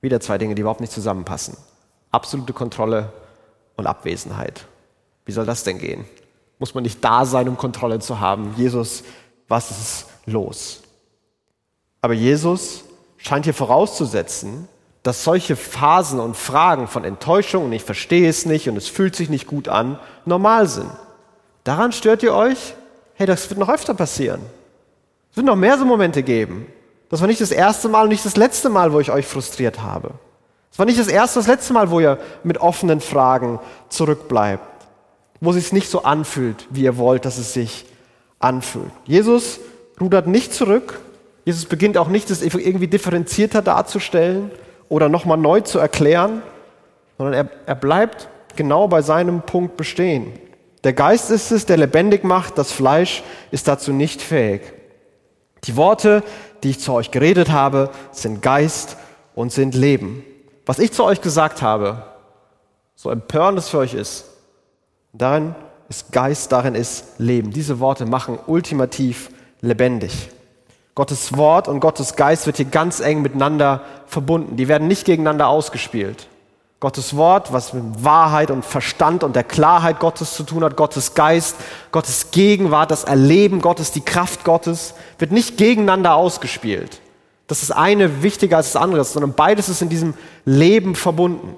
Wieder 0.00 0.20
zwei 0.20 0.38
Dinge, 0.38 0.54
die 0.54 0.60
überhaupt 0.60 0.80
nicht 0.80 0.92
zusammenpassen. 0.92 1.56
Absolute 2.10 2.52
Kontrolle 2.52 3.12
und 3.76 3.86
Abwesenheit. 3.86 4.64
Wie 5.24 5.32
soll 5.32 5.46
das 5.46 5.64
denn 5.64 5.78
gehen? 5.78 6.04
Muss 6.58 6.74
man 6.74 6.82
nicht 6.82 7.04
da 7.04 7.24
sein, 7.24 7.48
um 7.48 7.56
Kontrolle 7.56 8.00
zu 8.00 8.20
haben? 8.20 8.54
Jesus, 8.56 9.04
was 9.46 9.70
ist 9.70 10.06
los? 10.26 10.82
Aber 12.00 12.14
Jesus 12.14 12.84
scheint 13.16 13.44
hier 13.44 13.54
vorauszusetzen, 13.54 14.68
dass 15.02 15.24
solche 15.24 15.56
Phasen 15.56 16.20
und 16.20 16.36
Fragen 16.36 16.86
von 16.86 17.04
Enttäuschung 17.04 17.66
und 17.66 17.72
ich 17.72 17.84
verstehe 17.84 18.28
es 18.28 18.46
nicht 18.46 18.68
und 18.68 18.76
es 18.76 18.88
fühlt 18.88 19.14
sich 19.14 19.28
nicht 19.28 19.46
gut 19.46 19.68
an, 19.68 19.98
normal 20.24 20.66
sind. 20.66 20.90
Daran 21.64 21.92
stört 21.92 22.22
ihr 22.22 22.34
euch? 22.34 22.74
Hey, 23.14 23.26
das 23.26 23.48
wird 23.50 23.60
noch 23.60 23.68
öfter 23.68 23.94
passieren. 23.94 24.40
Es 25.30 25.36
wird 25.36 25.46
noch 25.46 25.56
mehr 25.56 25.78
so 25.78 25.84
Momente 25.84 26.22
geben. 26.22 26.66
Das 27.10 27.20
war 27.20 27.28
nicht 27.28 27.40
das 27.40 27.50
erste 27.50 27.88
Mal 27.88 28.02
und 28.02 28.08
nicht 28.10 28.24
das 28.24 28.36
letzte 28.36 28.68
Mal, 28.68 28.92
wo 28.92 29.00
ich 29.00 29.10
euch 29.10 29.26
frustriert 29.26 29.80
habe. 29.80 30.12
Es 30.70 30.78
war 30.78 30.86
nicht 30.86 30.98
das 30.98 31.08
erste, 31.08 31.38
das 31.38 31.48
letzte 31.48 31.72
Mal, 31.72 31.90
wo 31.90 32.00
ihr 32.00 32.18
mit 32.44 32.58
offenen 32.58 33.00
Fragen 33.00 33.58
zurückbleibt, 33.88 34.64
wo 35.40 35.50
es 35.50 35.56
sich 35.56 35.72
nicht 35.72 35.90
so 35.90 36.02
anfühlt, 36.02 36.66
wie 36.70 36.82
ihr 36.82 36.98
wollt, 36.98 37.24
dass 37.24 37.38
es 37.38 37.52
sich 37.52 37.84
anfühlt. 38.38 38.90
Jesus 39.04 39.60
rudert 40.00 40.26
nicht 40.26 40.54
zurück. 40.54 41.00
Jesus 41.44 41.64
beginnt 41.64 41.96
auch 41.96 42.08
nicht, 42.08 42.30
das 42.30 42.42
irgendwie 42.42 42.88
differenzierter 42.88 43.62
darzustellen 43.62 44.50
oder 44.88 45.08
nochmal 45.08 45.38
neu 45.38 45.62
zu 45.62 45.78
erklären, 45.78 46.42
sondern 47.16 47.34
er, 47.34 47.50
er 47.66 47.74
bleibt 47.74 48.28
genau 48.54 48.86
bei 48.86 49.02
seinem 49.02 49.42
Punkt 49.42 49.76
bestehen. 49.76 50.32
Der 50.84 50.92
Geist 50.92 51.30
ist 51.30 51.50
es, 51.50 51.66
der 51.66 51.78
lebendig 51.78 52.22
macht, 52.22 52.58
das 52.58 52.70
Fleisch 52.70 53.22
ist 53.50 53.66
dazu 53.66 53.92
nicht 53.92 54.22
fähig. 54.22 54.62
Die 55.64 55.76
Worte, 55.76 56.22
die 56.62 56.70
ich 56.70 56.78
zu 56.78 56.92
euch 56.92 57.10
geredet 57.10 57.50
habe, 57.50 57.90
sind 58.12 58.42
Geist 58.42 58.96
und 59.34 59.52
sind 59.52 59.74
Leben 59.74 60.22
was 60.68 60.78
ich 60.78 60.92
zu 60.92 61.02
euch 61.02 61.22
gesagt 61.22 61.62
habe, 61.62 62.02
so 62.94 63.08
empörend 63.08 63.58
es 63.58 63.70
für 63.70 63.78
euch 63.78 63.94
ist, 63.94 64.26
darin 65.14 65.54
ist 65.88 66.12
Geist, 66.12 66.52
darin 66.52 66.74
ist 66.74 67.18
Leben. 67.18 67.52
Diese 67.52 67.80
Worte 67.80 68.04
machen 68.04 68.38
ultimativ 68.46 69.30
lebendig. 69.62 70.28
Gottes 70.94 71.34
Wort 71.38 71.68
und 71.68 71.80
Gottes 71.80 72.16
Geist 72.16 72.44
wird 72.44 72.58
hier 72.58 72.66
ganz 72.66 73.00
eng 73.00 73.22
miteinander 73.22 73.80
verbunden. 74.06 74.58
Die 74.58 74.68
werden 74.68 74.88
nicht 74.88 75.06
gegeneinander 75.06 75.48
ausgespielt. 75.48 76.28
Gottes 76.80 77.16
Wort, 77.16 77.50
was 77.50 77.72
mit 77.72 78.04
Wahrheit 78.04 78.50
und 78.50 78.62
Verstand 78.62 79.24
und 79.24 79.36
der 79.36 79.44
Klarheit 79.44 80.00
Gottes 80.00 80.34
zu 80.34 80.42
tun 80.42 80.62
hat, 80.64 80.76
Gottes 80.76 81.14
Geist, 81.14 81.56
Gottes 81.92 82.30
Gegenwart, 82.30 82.90
das 82.90 83.04
Erleben 83.04 83.62
Gottes, 83.62 83.90
die 83.92 84.02
Kraft 84.02 84.44
Gottes, 84.44 84.92
wird 85.18 85.32
nicht 85.32 85.56
gegeneinander 85.56 86.14
ausgespielt. 86.14 87.00
Dass 87.48 87.60
das 87.60 87.70
eine 87.70 88.22
wichtiger 88.22 88.58
als 88.58 88.72
das 88.72 88.80
andere 88.80 89.00
ist, 89.00 89.14
sondern 89.14 89.32
beides 89.32 89.68
ist 89.68 89.82
in 89.82 89.88
diesem 89.88 90.14
Leben 90.44 90.94
verbunden. 90.94 91.56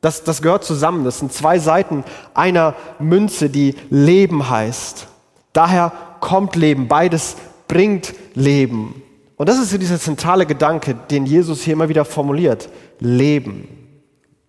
Das, 0.00 0.22
das 0.22 0.42
gehört 0.42 0.64
zusammen. 0.64 1.04
Das 1.04 1.18
sind 1.18 1.32
zwei 1.32 1.58
Seiten 1.58 2.04
einer 2.34 2.74
Münze, 2.98 3.48
die 3.48 3.74
Leben 3.88 4.50
heißt. 4.50 5.08
Daher 5.54 5.92
kommt 6.20 6.56
Leben. 6.56 6.88
Beides 6.88 7.36
bringt 7.68 8.14
Leben. 8.34 9.02
Und 9.36 9.48
das 9.48 9.58
ist 9.58 9.70
so 9.70 9.78
dieser 9.78 9.98
zentrale 9.98 10.44
Gedanke, 10.44 10.94
den 10.94 11.24
Jesus 11.24 11.62
hier 11.62 11.72
immer 11.72 11.88
wieder 11.88 12.04
formuliert. 12.04 12.68
Leben. 13.00 13.66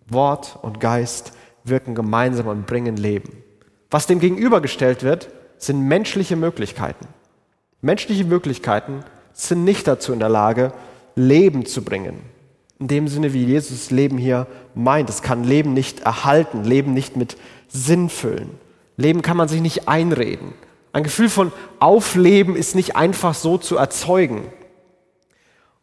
Wort 0.08 0.60
und 0.62 0.82
Geist 0.82 1.32
wirken 1.64 1.96
gemeinsam 1.96 2.48
und 2.48 2.68
bringen 2.68 2.98
Leben. 2.98 3.32
Was 3.90 4.08
dem 4.08 4.20
gegenübergestellt 4.20 5.04
wird, 5.04 5.30
sind 5.58 5.88
menschliche 5.88 6.36
Möglichkeiten. 6.36 7.08
Menschliche 7.82 8.26
Möglichkeiten 8.26 9.06
sind 9.36 9.64
nicht 9.64 9.88
dazu 9.88 10.14
in 10.14 10.20
der 10.20 10.30
Lage, 10.30 10.72
Leben 11.16 11.66
zu 11.66 11.84
bringen. 11.84 12.22
In 12.80 12.88
dem 12.88 13.08
Sinne, 13.08 13.34
wie 13.34 13.46
Jesus 13.46 13.92
Leben 13.92 14.18
hier 14.18 14.48
meint. 14.74 15.10
Es 15.10 15.22
kann 15.22 15.44
Leben 15.44 15.74
nicht 15.74 16.02
erhalten, 16.02 16.64
Leben 16.64 16.94
nicht 16.94 17.16
mit 17.16 17.38
Sinn 17.68 18.10
füllen. 18.10 18.50
Leben 18.98 19.22
kann 19.22 19.38
man 19.38 19.48
sich 19.48 19.62
nicht 19.62 19.88
einreden. 19.88 20.54
Ein 20.94 21.04
Gefühl 21.04 21.30
von 21.30 21.52
Aufleben 21.80 22.56
ist 22.56 22.76
nicht 22.76 22.96
einfach 22.96 23.34
so 23.34 23.58
zu 23.58 23.76
erzeugen. 23.76 24.46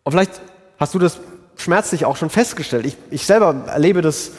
Und 0.05 0.13
vielleicht 0.13 0.41
hast 0.79 0.95
du 0.95 0.99
das 0.99 1.21
schmerzlich 1.57 2.07
auch 2.07 2.17
schon 2.17 2.31
festgestellt. 2.31 2.87
Ich, 2.87 2.97
ich 3.11 3.27
selber 3.27 3.65
erlebe 3.67 4.01
das, 4.01 4.33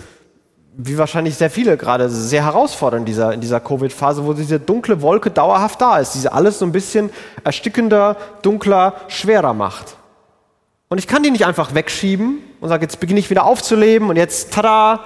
wie 0.76 0.98
wahrscheinlich 0.98 1.36
sehr 1.36 1.50
viele 1.50 1.78
gerade, 1.78 2.10
sehr 2.10 2.44
herausfordernd 2.46 3.02
in 3.02 3.06
dieser, 3.06 3.34
in 3.34 3.42
dieser 3.42 3.60
Covid-Phase, 3.60 4.26
wo 4.26 4.34
diese 4.34 4.60
dunkle 4.60 5.02
Wolke 5.02 5.30
dauerhaft 5.30 5.82
da 5.82 6.00
ist, 6.00 6.14
diese 6.14 6.34
alles 6.34 6.60
so 6.60 6.66
ein 6.66 6.72
bisschen 6.72 7.12
erstickender, 7.44 8.18
dunkler, 8.42 8.96
schwerer 9.08 9.54
macht. 9.54 9.98
Und 10.90 10.98
ich 10.98 11.08
kann 11.08 11.24
die 11.24 11.32
nicht 11.32 11.46
einfach 11.46 11.74
wegschieben 11.74 12.40
und 12.60 12.70
sage, 12.70 12.84
jetzt 12.84 13.00
beginne 13.00 13.20
ich 13.20 13.30
wieder 13.30 13.46
aufzuleben 13.46 14.10
und 14.10 14.16
jetzt, 14.16 14.54
tada, 14.54 15.02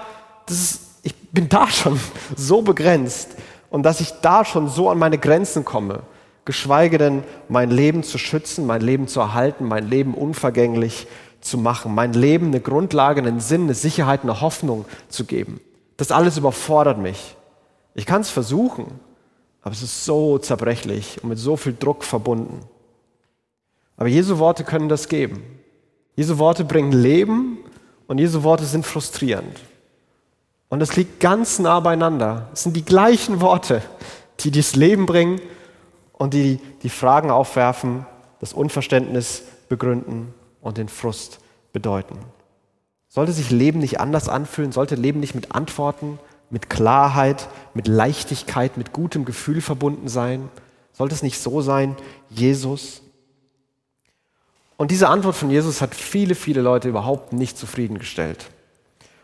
das 0.45 0.57
ist, 0.57 0.81
ich 1.03 1.15
bin 1.31 1.49
da 1.49 1.67
schon 1.67 1.99
so 2.35 2.61
begrenzt 2.61 3.31
und 3.69 3.83
dass 3.83 3.99
ich 3.99 4.13
da 4.21 4.45
schon 4.45 4.69
so 4.69 4.89
an 4.89 4.97
meine 4.97 5.17
Grenzen 5.17 5.65
komme, 5.65 6.01
geschweige 6.45 6.97
denn 6.97 7.23
mein 7.49 7.69
Leben 7.71 8.03
zu 8.03 8.17
schützen, 8.17 8.65
mein 8.65 8.81
Leben 8.81 9.07
zu 9.07 9.19
erhalten, 9.19 9.65
mein 9.65 9.89
Leben 9.89 10.13
unvergänglich 10.13 11.07
zu 11.41 11.57
machen, 11.57 11.95
mein 11.95 12.13
Leben 12.13 12.47
eine 12.47 12.59
Grundlage, 12.59 13.21
einen 13.21 13.39
Sinn, 13.39 13.63
eine 13.63 13.73
Sicherheit, 13.73 14.23
eine 14.23 14.41
Hoffnung 14.41 14.85
zu 15.09 15.25
geben. 15.25 15.59
Das 15.97 16.11
alles 16.11 16.37
überfordert 16.37 16.97
mich. 16.97 17.35
Ich 17.95 18.05
kann 18.05 18.21
es 18.21 18.29
versuchen, 18.29 18.99
aber 19.61 19.73
es 19.73 19.81
ist 19.81 20.05
so 20.05 20.37
zerbrechlich 20.37 21.23
und 21.23 21.29
mit 21.29 21.39
so 21.39 21.57
viel 21.57 21.75
Druck 21.77 22.03
verbunden. 22.03 22.59
Aber 23.97 24.07
Jesu 24.07 24.37
Worte 24.37 24.63
können 24.63 24.89
das 24.89 25.09
geben. 25.09 25.43
Jesu 26.15 26.37
Worte 26.37 26.63
bringen 26.63 26.91
Leben 26.91 27.59
und 28.07 28.19
Jesu 28.19 28.43
Worte 28.43 28.65
sind 28.65 28.85
frustrierend. 28.85 29.59
Und 30.69 30.81
es 30.81 30.95
liegt 30.95 31.19
ganz 31.19 31.59
nah 31.59 31.79
beieinander. 31.79 32.49
Es 32.53 32.63
sind 32.63 32.75
die 32.75 32.85
gleichen 32.85 33.41
Worte, 33.41 33.81
die 34.41 34.51
das 34.51 34.75
Leben 34.75 35.05
bringen 35.05 35.41
und 36.13 36.33
die 36.33 36.59
die 36.83 36.89
Fragen 36.89 37.31
aufwerfen, 37.31 38.05
das 38.39 38.53
Unverständnis 38.53 39.43
begründen 39.69 40.33
und 40.67 40.77
den 40.77 40.89
Frust 40.89 41.39
bedeuten. 41.73 42.19
Sollte 43.07 43.31
sich 43.31 43.49
Leben 43.49 43.79
nicht 43.79 43.99
anders 43.99 44.29
anfühlen? 44.29 44.71
Sollte 44.71 44.95
Leben 44.95 45.19
nicht 45.19 45.33
mit 45.33 45.53
Antworten, 45.53 46.19
mit 46.49 46.69
Klarheit, 46.69 47.47
mit 47.73 47.87
Leichtigkeit, 47.87 48.77
mit 48.77 48.93
gutem 48.93 49.25
Gefühl 49.25 49.61
verbunden 49.61 50.09
sein? 50.09 50.49
Sollte 50.91 51.15
es 51.15 51.23
nicht 51.23 51.39
so 51.39 51.61
sein, 51.61 51.95
Jesus? 52.29 53.01
Und 54.75 54.91
diese 54.91 55.07
Antwort 55.07 55.35
von 55.35 55.49
Jesus 55.49 55.81
hat 55.81 55.95
viele, 55.95 56.35
viele 56.35 56.61
Leute 56.61 56.89
überhaupt 56.89 57.33
nicht 57.33 57.57
zufriedengestellt. 57.57 58.49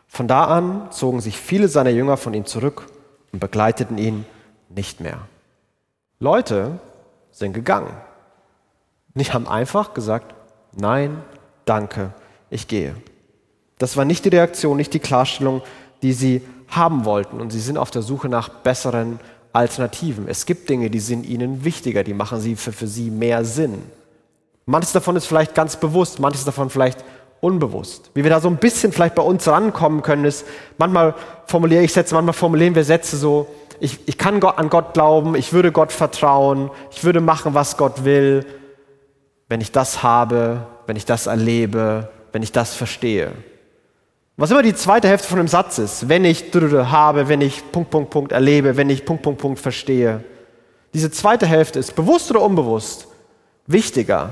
Von 0.08 0.28
da 0.28 0.46
an 0.46 0.92
zogen 0.92 1.22
sich 1.22 1.38
viele 1.38 1.68
seiner 1.68 1.90
Jünger 1.90 2.18
von 2.18 2.34
ihm 2.34 2.46
zurück 2.46 2.88
und 3.32 3.40
begleiteten 3.40 3.98
ihn 3.98 4.26
nicht 4.70 5.02
mehr. 5.02 5.28
Leute 6.20 6.80
sind 7.32 7.54
gegangen. 7.54 7.92
Die 9.16 9.26
haben 9.26 9.48
einfach 9.48 9.94
gesagt, 9.94 10.34
nein, 10.72 11.22
danke, 11.66 12.14
ich 12.50 12.68
gehe. 12.68 12.96
Das 13.78 13.98
war 13.98 14.06
nicht 14.06 14.26
die 14.26 14.30
Reaktion, 14.30 14.78
nicht 14.78 14.94
die 14.94 15.00
Klarstellung, 15.00 15.62
die 16.02 16.14
sie 16.14 16.42
haben 16.70 17.06
wollten. 17.06 17.42
Und 17.42 17.52
sie 17.52 17.60
sind 17.60 17.78
auf 17.78 17.92
der 17.92 18.02
Suche 18.02 18.30
nach 18.30 18.50
besseren 18.50 19.20
Alternativen. 19.52 20.28
Es 20.28 20.46
gibt 20.46 20.70
Dinge, 20.70 20.90
die 20.90 21.00
sind 21.00 21.26
ihnen 21.26 21.64
wichtiger, 21.64 22.04
die 22.04 22.14
machen 22.14 22.40
sie 22.40 22.56
für, 22.56 22.72
für 22.72 22.88
sie 22.88 23.12
mehr 23.12 23.46
Sinn. 23.46 23.84
Manches 24.66 24.94
davon 24.94 25.16
ist 25.16 25.26
vielleicht 25.26 25.56
ganz 25.56 25.76
bewusst, 25.76 26.20
manches 26.20 26.46
davon 26.46 26.70
vielleicht 26.70 27.04
unbewusst. 27.42 28.10
Wie 28.14 28.24
wir 28.24 28.32
da 28.32 28.40
so 28.40 28.48
ein 28.48 28.56
bisschen 28.56 28.94
vielleicht 28.94 29.16
bei 29.16 29.22
uns 29.22 29.48
rankommen 29.48 30.02
können, 30.02 30.24
ist, 30.24 30.46
manchmal 30.78 31.14
formuliere 31.46 31.84
ich 31.84 31.92
Sätze, 31.92 32.16
manchmal 32.16 32.34
formulieren 32.34 32.74
wir 32.74 32.86
Sätze 32.86 33.18
so, 33.18 33.48
ich, 33.80 34.00
ich 34.08 34.18
kann 34.18 34.40
Gott, 34.40 34.58
an 34.58 34.70
Gott 34.70 34.94
glauben, 34.94 35.36
ich 35.36 35.52
würde 35.52 35.74
Gott 35.74 35.92
vertrauen, 35.92 36.72
ich 36.92 37.04
würde 37.04 37.20
machen, 37.20 37.54
was 37.54 37.76
Gott 37.76 38.06
will, 38.06 38.46
wenn 39.50 39.60
ich 39.60 39.74
das 39.74 40.04
habe, 40.04 40.66
wenn 40.88 40.96
ich 40.96 41.06
das 41.06 41.28
erlebe, 41.28 42.10
wenn 42.32 42.44
ich 42.44 42.52
das 42.52 42.74
verstehe. 42.74 43.32
Was 44.36 44.50
immer 44.50 44.64
die 44.64 44.74
zweite 44.74 45.08
Hälfte 45.08 45.28
von 45.28 45.38
dem 45.38 45.48
Satz 45.48 45.78
ist, 45.78 46.10
wenn 46.10 46.26
ich 46.26 46.52
habe, 46.54 47.30
wenn 47.30 47.42
ich 47.42 47.72
Punkt, 47.72 47.92
Punkt, 47.92 48.10
Punkt 48.10 48.32
erlebe, 48.32 48.78
wenn 48.78 48.90
ich 48.90 49.06
Punkt, 49.06 49.22
Punkt, 49.22 49.40
Punkt 49.40 49.60
verstehe. 49.60 50.24
Diese 50.94 51.12
zweite 51.12 51.46
Hälfte 51.46 51.80
ist 51.80 51.96
bewusst 51.96 52.32
oder 52.32 52.42
unbewusst 52.42 53.08
wichtiger 53.68 54.32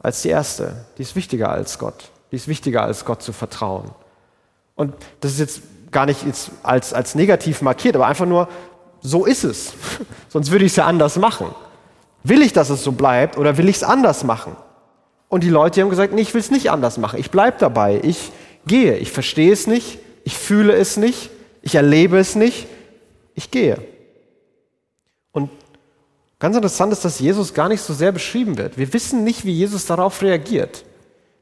als 0.00 0.22
die 0.22 0.28
erste. 0.28 0.86
Die 0.96 1.02
ist 1.02 1.16
wichtiger 1.16 1.50
als 1.50 1.78
Gott. 1.78 2.10
Die 2.30 2.36
ist 2.36 2.46
wichtiger 2.46 2.82
als 2.82 3.04
Gott 3.04 3.22
zu 3.22 3.32
vertrauen. 3.32 3.90
Und 4.76 4.94
das 5.20 5.32
ist 5.32 5.40
jetzt 5.40 5.62
gar 5.90 6.06
nicht 6.06 6.24
jetzt 6.24 6.50
als, 6.62 6.92
als 6.92 7.14
negativ 7.14 7.62
markiert, 7.62 7.96
aber 7.96 8.06
einfach 8.06 8.26
nur, 8.26 8.48
so 9.00 9.24
ist 9.24 9.44
es. 9.44 9.72
Sonst 10.28 10.50
würde 10.50 10.64
ich 10.64 10.72
es 10.72 10.76
ja 10.76 10.86
anders 10.86 11.16
machen. 11.16 11.48
Will 12.22 12.42
ich, 12.42 12.52
dass 12.52 12.70
es 12.70 12.84
so 12.84 12.92
bleibt 12.92 13.38
oder 13.38 13.56
will 13.56 13.68
ich 13.68 13.76
es 13.76 13.82
anders 13.82 14.24
machen? 14.24 14.56
Und 15.28 15.42
die 15.42 15.50
Leute 15.50 15.80
haben 15.80 15.90
gesagt, 15.90 16.12
nee, 16.12 16.22
ich 16.22 16.34
will 16.34 16.40
es 16.40 16.50
nicht 16.50 16.70
anders 16.70 16.98
machen. 16.98 17.18
Ich 17.18 17.30
bleibe 17.30 17.58
dabei. 17.58 18.00
Ich 18.02 18.32
gehe. 18.66 18.96
Ich 18.96 19.10
verstehe 19.10 19.52
es 19.52 19.66
nicht. 19.66 19.98
Ich 20.24 20.36
fühle 20.36 20.74
es 20.74 20.96
nicht. 20.96 21.30
Ich 21.62 21.74
erlebe 21.74 22.18
es 22.18 22.34
nicht. 22.36 22.66
Ich 23.34 23.50
gehe. 23.50 23.78
Und 25.32 25.50
Ganz 26.38 26.54
interessant 26.54 26.92
ist, 26.92 27.04
dass 27.04 27.18
Jesus 27.18 27.54
gar 27.54 27.68
nicht 27.68 27.80
so 27.80 27.94
sehr 27.94 28.12
beschrieben 28.12 28.58
wird. 28.58 28.76
Wir 28.76 28.92
wissen 28.92 29.24
nicht, 29.24 29.46
wie 29.46 29.52
Jesus 29.52 29.86
darauf 29.86 30.20
reagiert. 30.20 30.84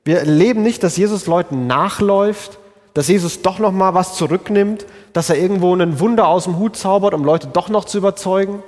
Wir 0.04 0.18
erleben 0.18 0.62
nicht, 0.62 0.82
dass 0.82 0.96
Jesus 0.96 1.26
Leuten 1.26 1.66
nachläuft, 1.66 2.58
dass 2.92 3.08
Jesus 3.08 3.42
doch 3.42 3.58
noch 3.58 3.72
mal 3.72 3.94
was 3.94 4.16
zurücknimmt, 4.16 4.86
dass 5.12 5.30
er 5.30 5.38
irgendwo 5.38 5.74
ein 5.74 5.98
Wunder 5.98 6.28
aus 6.28 6.44
dem 6.44 6.58
Hut 6.58 6.76
zaubert, 6.76 7.12
um 7.12 7.24
Leute 7.24 7.48
doch 7.48 7.68
noch 7.68 7.86
zu 7.86 7.98
überzeugen. 7.98 8.62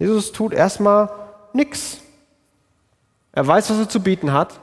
Jesus 0.00 0.32
tut 0.32 0.52
erstmal 0.52 1.08
nichts. 1.52 1.98
Er 3.34 3.46
weiß, 3.46 3.70
was 3.70 3.78
er 3.78 3.88
zu 3.88 4.00
bieten 4.00 4.32
hat. 4.32 4.60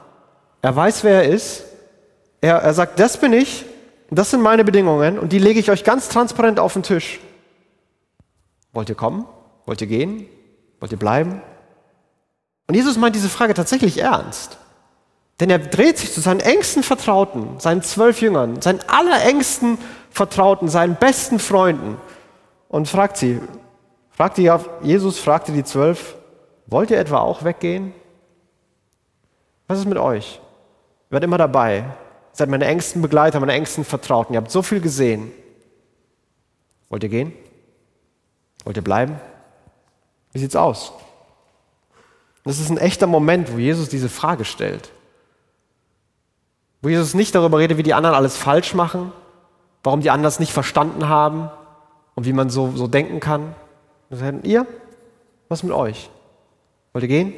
Er 0.62 0.74
weiß, 0.74 1.04
wer 1.04 1.22
er 1.22 1.28
ist. 1.28 1.64
Er, 2.40 2.56
er 2.56 2.74
sagt, 2.74 2.98
das 2.98 3.18
bin 3.18 3.32
ich, 3.32 3.64
das 4.10 4.30
sind 4.30 4.42
meine 4.42 4.64
Bedingungen 4.64 5.18
und 5.18 5.32
die 5.32 5.38
lege 5.38 5.60
ich 5.60 5.70
euch 5.70 5.84
ganz 5.84 6.08
transparent 6.08 6.58
auf 6.58 6.72
den 6.72 6.82
Tisch. 6.82 7.20
Wollt 8.72 8.88
ihr 8.88 8.94
kommen? 8.94 9.26
Wollt 9.64 9.80
ihr 9.80 9.86
gehen? 9.86 10.26
Wollt 10.80 10.92
ihr 10.92 10.98
bleiben? 10.98 11.40
Und 12.66 12.74
Jesus 12.74 12.96
meint 12.96 13.14
diese 13.14 13.28
Frage 13.28 13.54
tatsächlich 13.54 13.98
ernst. 13.98 14.58
Denn 15.40 15.50
er 15.50 15.58
dreht 15.58 15.98
sich 15.98 16.12
zu 16.12 16.20
seinen 16.20 16.40
engsten 16.40 16.82
Vertrauten, 16.82 17.58
seinen 17.58 17.82
zwölf 17.82 18.20
Jüngern, 18.20 18.60
seinen 18.60 18.80
allerengsten 18.86 19.78
Vertrauten, 20.10 20.68
seinen 20.68 20.96
besten 20.96 21.38
Freunden 21.38 21.96
und 22.68 22.88
fragt 22.88 23.16
sie, 23.16 23.40
fragt 24.10 24.38
die, 24.38 24.50
Jesus 24.82 25.18
fragte 25.18 25.52
die 25.52 25.64
zwölf, 25.64 26.16
wollt 26.66 26.90
ihr 26.90 26.98
etwa 26.98 27.18
auch 27.18 27.44
weggehen? 27.44 27.92
Was 29.72 29.78
ist 29.78 29.86
mit 29.86 29.96
euch? 29.96 30.38
Ihr 31.08 31.12
werdet 31.12 31.26
immer 31.26 31.38
dabei. 31.38 31.78
Ihr 31.78 31.94
seid 32.32 32.50
meine 32.50 32.66
engsten 32.66 33.00
Begleiter, 33.00 33.40
meine 33.40 33.54
engsten 33.54 33.86
Vertrauten. 33.86 34.34
Ihr 34.34 34.36
habt 34.36 34.50
so 34.50 34.60
viel 34.60 34.82
gesehen. 34.82 35.32
Wollt 36.90 37.02
ihr 37.04 37.08
gehen? 37.08 37.32
Wollt 38.64 38.76
ihr 38.76 38.84
bleiben? 38.84 39.18
Wie 40.32 40.40
sieht's 40.40 40.56
aus? 40.56 40.92
Das 42.44 42.58
ist 42.58 42.68
ein 42.68 42.76
echter 42.76 43.06
Moment, 43.06 43.50
wo 43.50 43.56
Jesus 43.56 43.88
diese 43.88 44.10
Frage 44.10 44.44
stellt. 44.44 44.90
Wo 46.82 46.90
Jesus 46.90 47.14
nicht 47.14 47.34
darüber 47.34 47.58
redet, 47.58 47.78
wie 47.78 47.82
die 47.82 47.94
anderen 47.94 48.14
alles 48.14 48.36
falsch 48.36 48.74
machen, 48.74 49.10
warum 49.82 50.02
die 50.02 50.10
anderen 50.10 50.28
es 50.28 50.38
nicht 50.38 50.52
verstanden 50.52 51.08
haben 51.08 51.50
und 52.14 52.26
wie 52.26 52.34
man 52.34 52.50
so, 52.50 52.72
so 52.72 52.88
denken 52.88 53.20
kann. 53.20 53.54
Und 54.10 54.44
ihr, 54.44 54.66
was 55.48 55.62
mit 55.62 55.72
euch? 55.72 56.10
Wollt 56.92 57.04
ihr 57.04 57.08
gehen? 57.08 57.32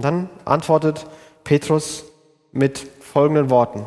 Und 0.00 0.04
dann 0.04 0.30
antwortet 0.46 1.06
Petrus 1.44 2.06
mit 2.52 2.78
folgenden 2.78 3.50
Worten. 3.50 3.84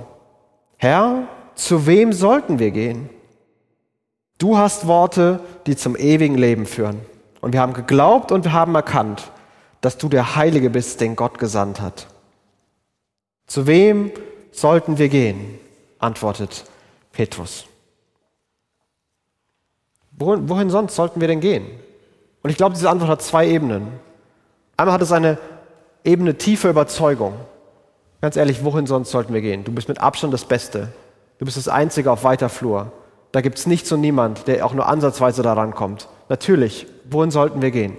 Herr, 0.78 1.28
zu 1.56 1.88
wem 1.88 2.14
sollten 2.14 2.60
wir 2.60 2.70
gehen? 2.70 3.10
Du 4.38 4.56
hast 4.56 4.86
Worte, 4.86 5.40
die 5.66 5.76
zum 5.76 5.96
ewigen 5.96 6.38
Leben 6.38 6.68
führen. 6.68 7.02
Und 7.42 7.54
wir 7.54 7.62
haben 7.62 7.74
geglaubt 7.74 8.32
und 8.32 8.44
wir 8.44 8.54
haben 8.54 8.76
erkannt, 8.76 9.32
dass 9.82 9.98
du 9.98 10.08
der 10.08 10.36
Heilige 10.36 10.70
bist, 10.70 11.02
den 11.02 11.16
Gott 11.16 11.40
gesandt 11.40 11.82
hat. 11.82 12.06
Zu 13.48 13.66
wem 13.66 14.12
sollten 14.52 15.00
wir 15.00 15.10
gehen? 15.10 15.58
antwortet 15.98 16.66
Petrus. 17.12 17.66
Wohin, 20.12 20.48
wohin 20.48 20.70
sonst 20.70 20.96
sollten 20.96 21.22
wir 21.22 21.28
denn 21.28 21.40
gehen? 21.40 21.66
Und 22.44 22.52
ich 22.52 22.58
glaube, 22.58 22.76
diese 22.76 22.92
Antwort 22.92 23.10
hat 23.10 23.24
zwei 23.24 23.48
Ebenen. 23.48 23.88
Einmal 24.78 24.94
hat 24.94 25.02
es 25.02 25.12
eine 25.12 25.40
Ebene 26.04 26.38
tiefer 26.38 26.70
Überzeugung. 26.70 27.34
Ganz 28.22 28.36
ehrlich, 28.36 28.64
wohin 28.64 28.88
sonst 28.88 29.12
sollten 29.12 29.34
wir 29.34 29.42
gehen? 29.42 29.64
Du 29.64 29.72
bist 29.72 29.88
mit 29.88 30.00
Abstand 30.00 30.34
das 30.34 30.46
Beste. 30.46 30.90
Du 31.40 31.46
bist 31.46 31.58
das 31.58 31.68
Einzige 31.68 32.12
auf 32.12 32.24
weiter 32.24 32.50
Flur. 32.50 32.92
Da 33.32 33.42
gibt 33.42 33.58
es 33.58 33.68
nichts 33.68 33.92
und 33.92 34.02
niemand, 34.02 34.48
der 34.48 34.66
auch 34.66 34.74
nur 34.74 34.88
ansatzweise 34.88 35.42
daran 35.42 35.74
kommt. 35.74 36.08
Natürlich, 36.30 36.88
wohin 37.10 37.32
sollten 37.32 37.62
wir 37.62 37.72
gehen? 37.72 37.98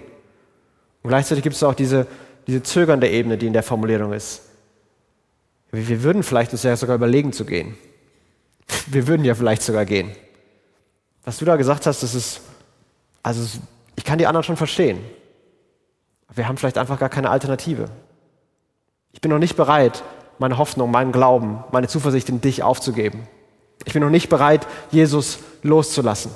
Und 1.03 1.09
gleichzeitig 1.09 1.43
gibt 1.43 1.57
es 1.57 1.63
auch 1.63 1.75
diese, 1.75 2.07
diese 2.47 2.63
zögernde 2.63 3.09
Ebene, 3.09 3.37
die 3.37 3.47
in 3.47 3.53
der 3.53 3.63
Formulierung 3.63 4.13
ist. 4.13 4.43
Wir 5.73 6.03
würden 6.03 6.23
vielleicht 6.23 6.53
uns 6.53 6.63
ja 6.63 6.77
sogar 6.77 6.97
überlegen 6.97 7.33
zu 7.33 7.45
gehen. 7.45 7.77
Wir 8.87 9.07
würden 9.09 9.25
ja 9.25 9.35
vielleicht 9.35 9.63
sogar 9.63 9.85
gehen. 9.85 10.13
Was 11.25 11.39
du 11.39 11.45
da 11.45 11.57
gesagt 11.57 11.87
hast, 11.87 12.03
das 12.03 12.15
ist, 12.15 12.41
also 13.23 13.59
ich 13.97 14.05
kann 14.05 14.19
die 14.19 14.27
anderen 14.27 14.45
schon 14.45 14.57
verstehen. 14.57 15.01
Wir 16.35 16.49
haben 16.49 16.57
vielleicht 16.57 16.79
einfach 16.79 16.99
gar 16.99 17.09
keine 17.09 17.31
Alternative. 17.31 17.87
Ich 19.13 19.21
bin 19.21 19.31
noch 19.31 19.39
nicht 19.39 19.57
bereit, 19.57 20.03
meine 20.39 20.59
Hoffnung, 20.59 20.91
meinen 20.91 21.13
Glauben, 21.13 21.63
meine 21.71 21.89
Zuversicht 21.89 22.29
in 22.29 22.41
dich 22.41 22.63
aufzugeben. 22.63 23.27
Ich 23.85 23.93
bin 23.93 24.03
noch 24.03 24.11
nicht 24.11 24.29
bereit, 24.29 24.67
Jesus 24.91 25.39
loszulassen. 25.63 26.33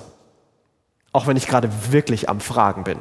Auch 1.12 1.26
wenn 1.26 1.36
ich 1.36 1.48
gerade 1.48 1.70
wirklich 1.90 2.28
am 2.28 2.40
Fragen 2.40 2.84
bin. 2.84 2.98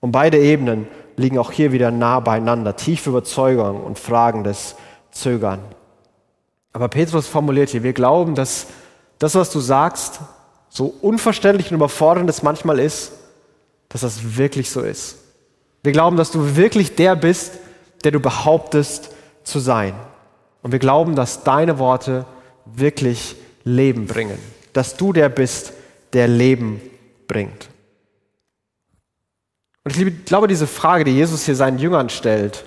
Und 0.00 0.12
beide 0.12 0.38
Ebenen 0.38 0.88
liegen 1.16 1.38
auch 1.38 1.52
hier 1.52 1.72
wieder 1.72 1.90
nah 1.90 2.20
beieinander. 2.20 2.76
Tiefe 2.76 3.10
Überzeugung 3.10 3.84
und 3.84 3.98
fragendes 3.98 4.76
Zögern. 5.10 5.60
Aber 6.72 6.88
Petrus 6.88 7.28
formuliert 7.28 7.70
hier, 7.70 7.84
wir 7.84 7.92
glauben, 7.92 8.34
dass 8.34 8.66
das, 9.18 9.34
was 9.36 9.50
du 9.50 9.60
sagst, 9.60 10.20
so 10.68 10.92
unverständlich 11.00 11.70
und 11.70 11.76
überfordernd 11.76 12.28
es 12.28 12.42
manchmal 12.42 12.80
ist, 12.80 13.12
dass 13.88 14.00
das 14.00 14.36
wirklich 14.36 14.70
so 14.70 14.80
ist. 14.80 15.18
Wir 15.84 15.92
glauben, 15.92 16.16
dass 16.16 16.30
du 16.30 16.56
wirklich 16.56 16.96
der 16.96 17.14
bist, 17.14 17.58
der 18.04 18.10
du 18.10 18.18
behauptest 18.18 19.10
zu 19.44 19.60
sein. 19.60 19.94
Und 20.62 20.72
wir 20.72 20.78
glauben, 20.78 21.14
dass 21.14 21.44
deine 21.44 21.78
Worte 21.78 22.24
wirklich 22.64 23.36
Leben 23.64 24.06
bringen. 24.06 24.38
Dass 24.72 24.96
du 24.96 25.12
der 25.12 25.28
bist, 25.28 25.74
der 26.14 26.26
Leben 26.26 26.80
bringt. 27.28 27.68
Und 29.84 29.94
ich 29.94 30.24
glaube, 30.24 30.48
diese 30.48 30.66
Frage, 30.66 31.04
die 31.04 31.10
Jesus 31.10 31.44
hier 31.44 31.54
seinen 31.54 31.78
Jüngern 31.78 32.08
stellt, 32.08 32.64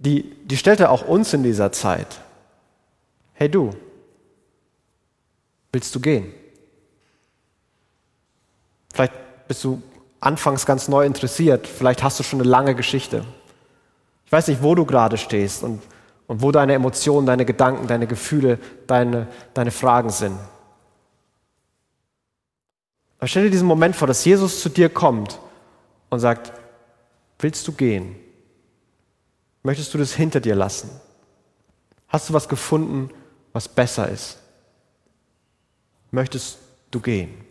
die, 0.00 0.22
die 0.44 0.56
stellt 0.56 0.80
er 0.80 0.90
auch 0.90 1.06
uns 1.06 1.32
in 1.32 1.44
dieser 1.44 1.70
Zeit. 1.70 2.20
Hey 3.34 3.48
du, 3.48 3.70
willst 5.70 5.94
du 5.94 6.00
gehen? 6.00 6.34
Vielleicht 8.92 9.12
bist 9.46 9.62
du 9.62 9.80
anfangs 10.20 10.66
ganz 10.66 10.88
neu 10.88 11.04
interessiert, 11.04 11.66
vielleicht 11.66 12.02
hast 12.02 12.18
du 12.18 12.22
schon 12.22 12.40
eine 12.40 12.48
lange 12.48 12.74
Geschichte. 12.74 13.24
Ich 14.26 14.32
weiß 14.32 14.48
nicht, 14.48 14.62
wo 14.62 14.74
du 14.74 14.84
gerade 14.84 15.16
stehst 15.16 15.62
und, 15.62 15.80
und 16.26 16.42
wo 16.42 16.52
deine 16.52 16.74
Emotionen, 16.74 17.26
deine 17.26 17.44
Gedanken, 17.44 17.86
deine 17.86 18.06
Gefühle, 18.06 18.58
deine, 18.86 19.28
deine 19.54 19.70
Fragen 19.70 20.10
sind. 20.10 20.38
Aber 23.18 23.26
stell 23.26 23.44
dir 23.44 23.50
diesen 23.50 23.66
Moment 23.66 23.96
vor, 23.96 24.06
dass 24.06 24.24
Jesus 24.24 24.60
zu 24.60 24.68
dir 24.68 24.88
kommt 24.88 25.40
und 26.10 26.20
sagt, 26.20 26.52
willst 27.38 27.66
du 27.66 27.72
gehen? 27.72 28.16
Möchtest 29.62 29.92
du 29.92 29.98
das 29.98 30.14
hinter 30.14 30.40
dir 30.40 30.54
lassen? 30.54 30.90
Hast 32.08 32.28
du 32.28 32.32
was 32.32 32.48
gefunden, 32.48 33.10
was 33.52 33.68
besser 33.68 34.08
ist? 34.08 34.38
Möchtest 36.10 36.58
du 36.90 37.00
gehen? 37.00 37.47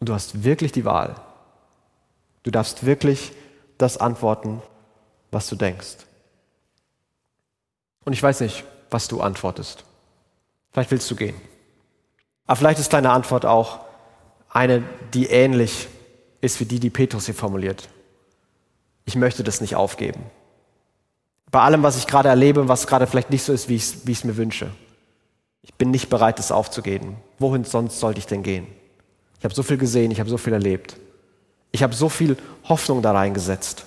Und 0.00 0.08
du 0.08 0.14
hast 0.14 0.44
wirklich 0.44 0.72
die 0.72 0.84
Wahl. 0.84 1.14
Du 2.42 2.50
darfst 2.50 2.84
wirklich 2.84 3.32
das 3.78 3.96
antworten, 3.96 4.62
was 5.30 5.48
du 5.48 5.56
denkst. 5.56 5.96
Und 8.04 8.12
ich 8.12 8.22
weiß 8.22 8.40
nicht, 8.40 8.64
was 8.90 9.08
du 9.08 9.20
antwortest. 9.20 9.84
Vielleicht 10.72 10.90
willst 10.90 11.10
du 11.10 11.16
gehen. 11.16 11.40
Aber 12.46 12.56
vielleicht 12.56 12.80
ist 12.80 12.92
deine 12.92 13.10
Antwort 13.10 13.46
auch 13.46 13.80
eine, 14.50 14.82
die 15.14 15.26
ähnlich 15.26 15.88
ist 16.40 16.60
wie 16.60 16.66
die, 16.66 16.78
die 16.78 16.90
Petrus 16.90 17.26
hier 17.26 17.34
formuliert. 17.34 17.88
Ich 19.06 19.16
möchte 19.16 19.42
das 19.42 19.60
nicht 19.60 19.76
aufgeben. 19.76 20.22
Bei 21.50 21.60
allem, 21.60 21.82
was 21.82 21.96
ich 21.96 22.06
gerade 22.06 22.28
erlebe, 22.28 22.68
was 22.68 22.86
gerade 22.86 23.06
vielleicht 23.06 23.30
nicht 23.30 23.42
so 23.42 23.52
ist, 23.52 23.68
wie 23.68 23.76
ich 23.76 24.02
es 24.06 24.24
mir 24.24 24.36
wünsche. 24.36 24.70
Ich 25.62 25.74
bin 25.74 25.90
nicht 25.90 26.10
bereit, 26.10 26.38
das 26.38 26.52
aufzugeben. 26.52 27.16
Wohin 27.38 27.64
sonst 27.64 28.00
sollte 28.00 28.18
ich 28.18 28.26
denn 28.26 28.42
gehen? 28.42 28.66
Ich 29.44 29.46
habe 29.46 29.54
so 29.54 29.62
viel 29.62 29.76
gesehen, 29.76 30.10
ich 30.10 30.20
habe 30.20 30.30
so 30.30 30.38
viel 30.38 30.54
erlebt. 30.54 30.96
Ich 31.70 31.82
habe 31.82 31.92
so 31.92 32.08
viel 32.08 32.38
Hoffnung 32.66 33.02
da 33.02 33.12
reingesetzt. 33.12 33.84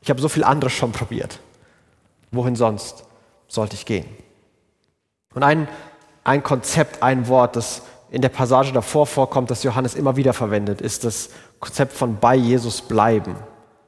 Ich 0.00 0.10
habe 0.10 0.20
so 0.20 0.28
viel 0.28 0.44
anderes 0.44 0.74
schon 0.74 0.92
probiert. 0.92 1.40
Wohin 2.30 2.54
sonst 2.54 3.02
sollte 3.48 3.74
ich 3.74 3.84
gehen? 3.84 4.06
Und 5.34 5.42
ein, 5.42 5.66
ein 6.22 6.44
Konzept, 6.44 7.02
ein 7.02 7.26
Wort, 7.26 7.56
das 7.56 7.82
in 8.12 8.22
der 8.22 8.28
Passage 8.28 8.72
davor 8.72 9.08
vorkommt, 9.08 9.50
das 9.50 9.64
Johannes 9.64 9.96
immer 9.96 10.14
wieder 10.14 10.32
verwendet, 10.32 10.80
ist 10.80 11.02
das 11.02 11.30
Konzept 11.58 11.92
von 11.92 12.18
bei 12.20 12.36
Jesus 12.36 12.80
bleiben. 12.80 13.34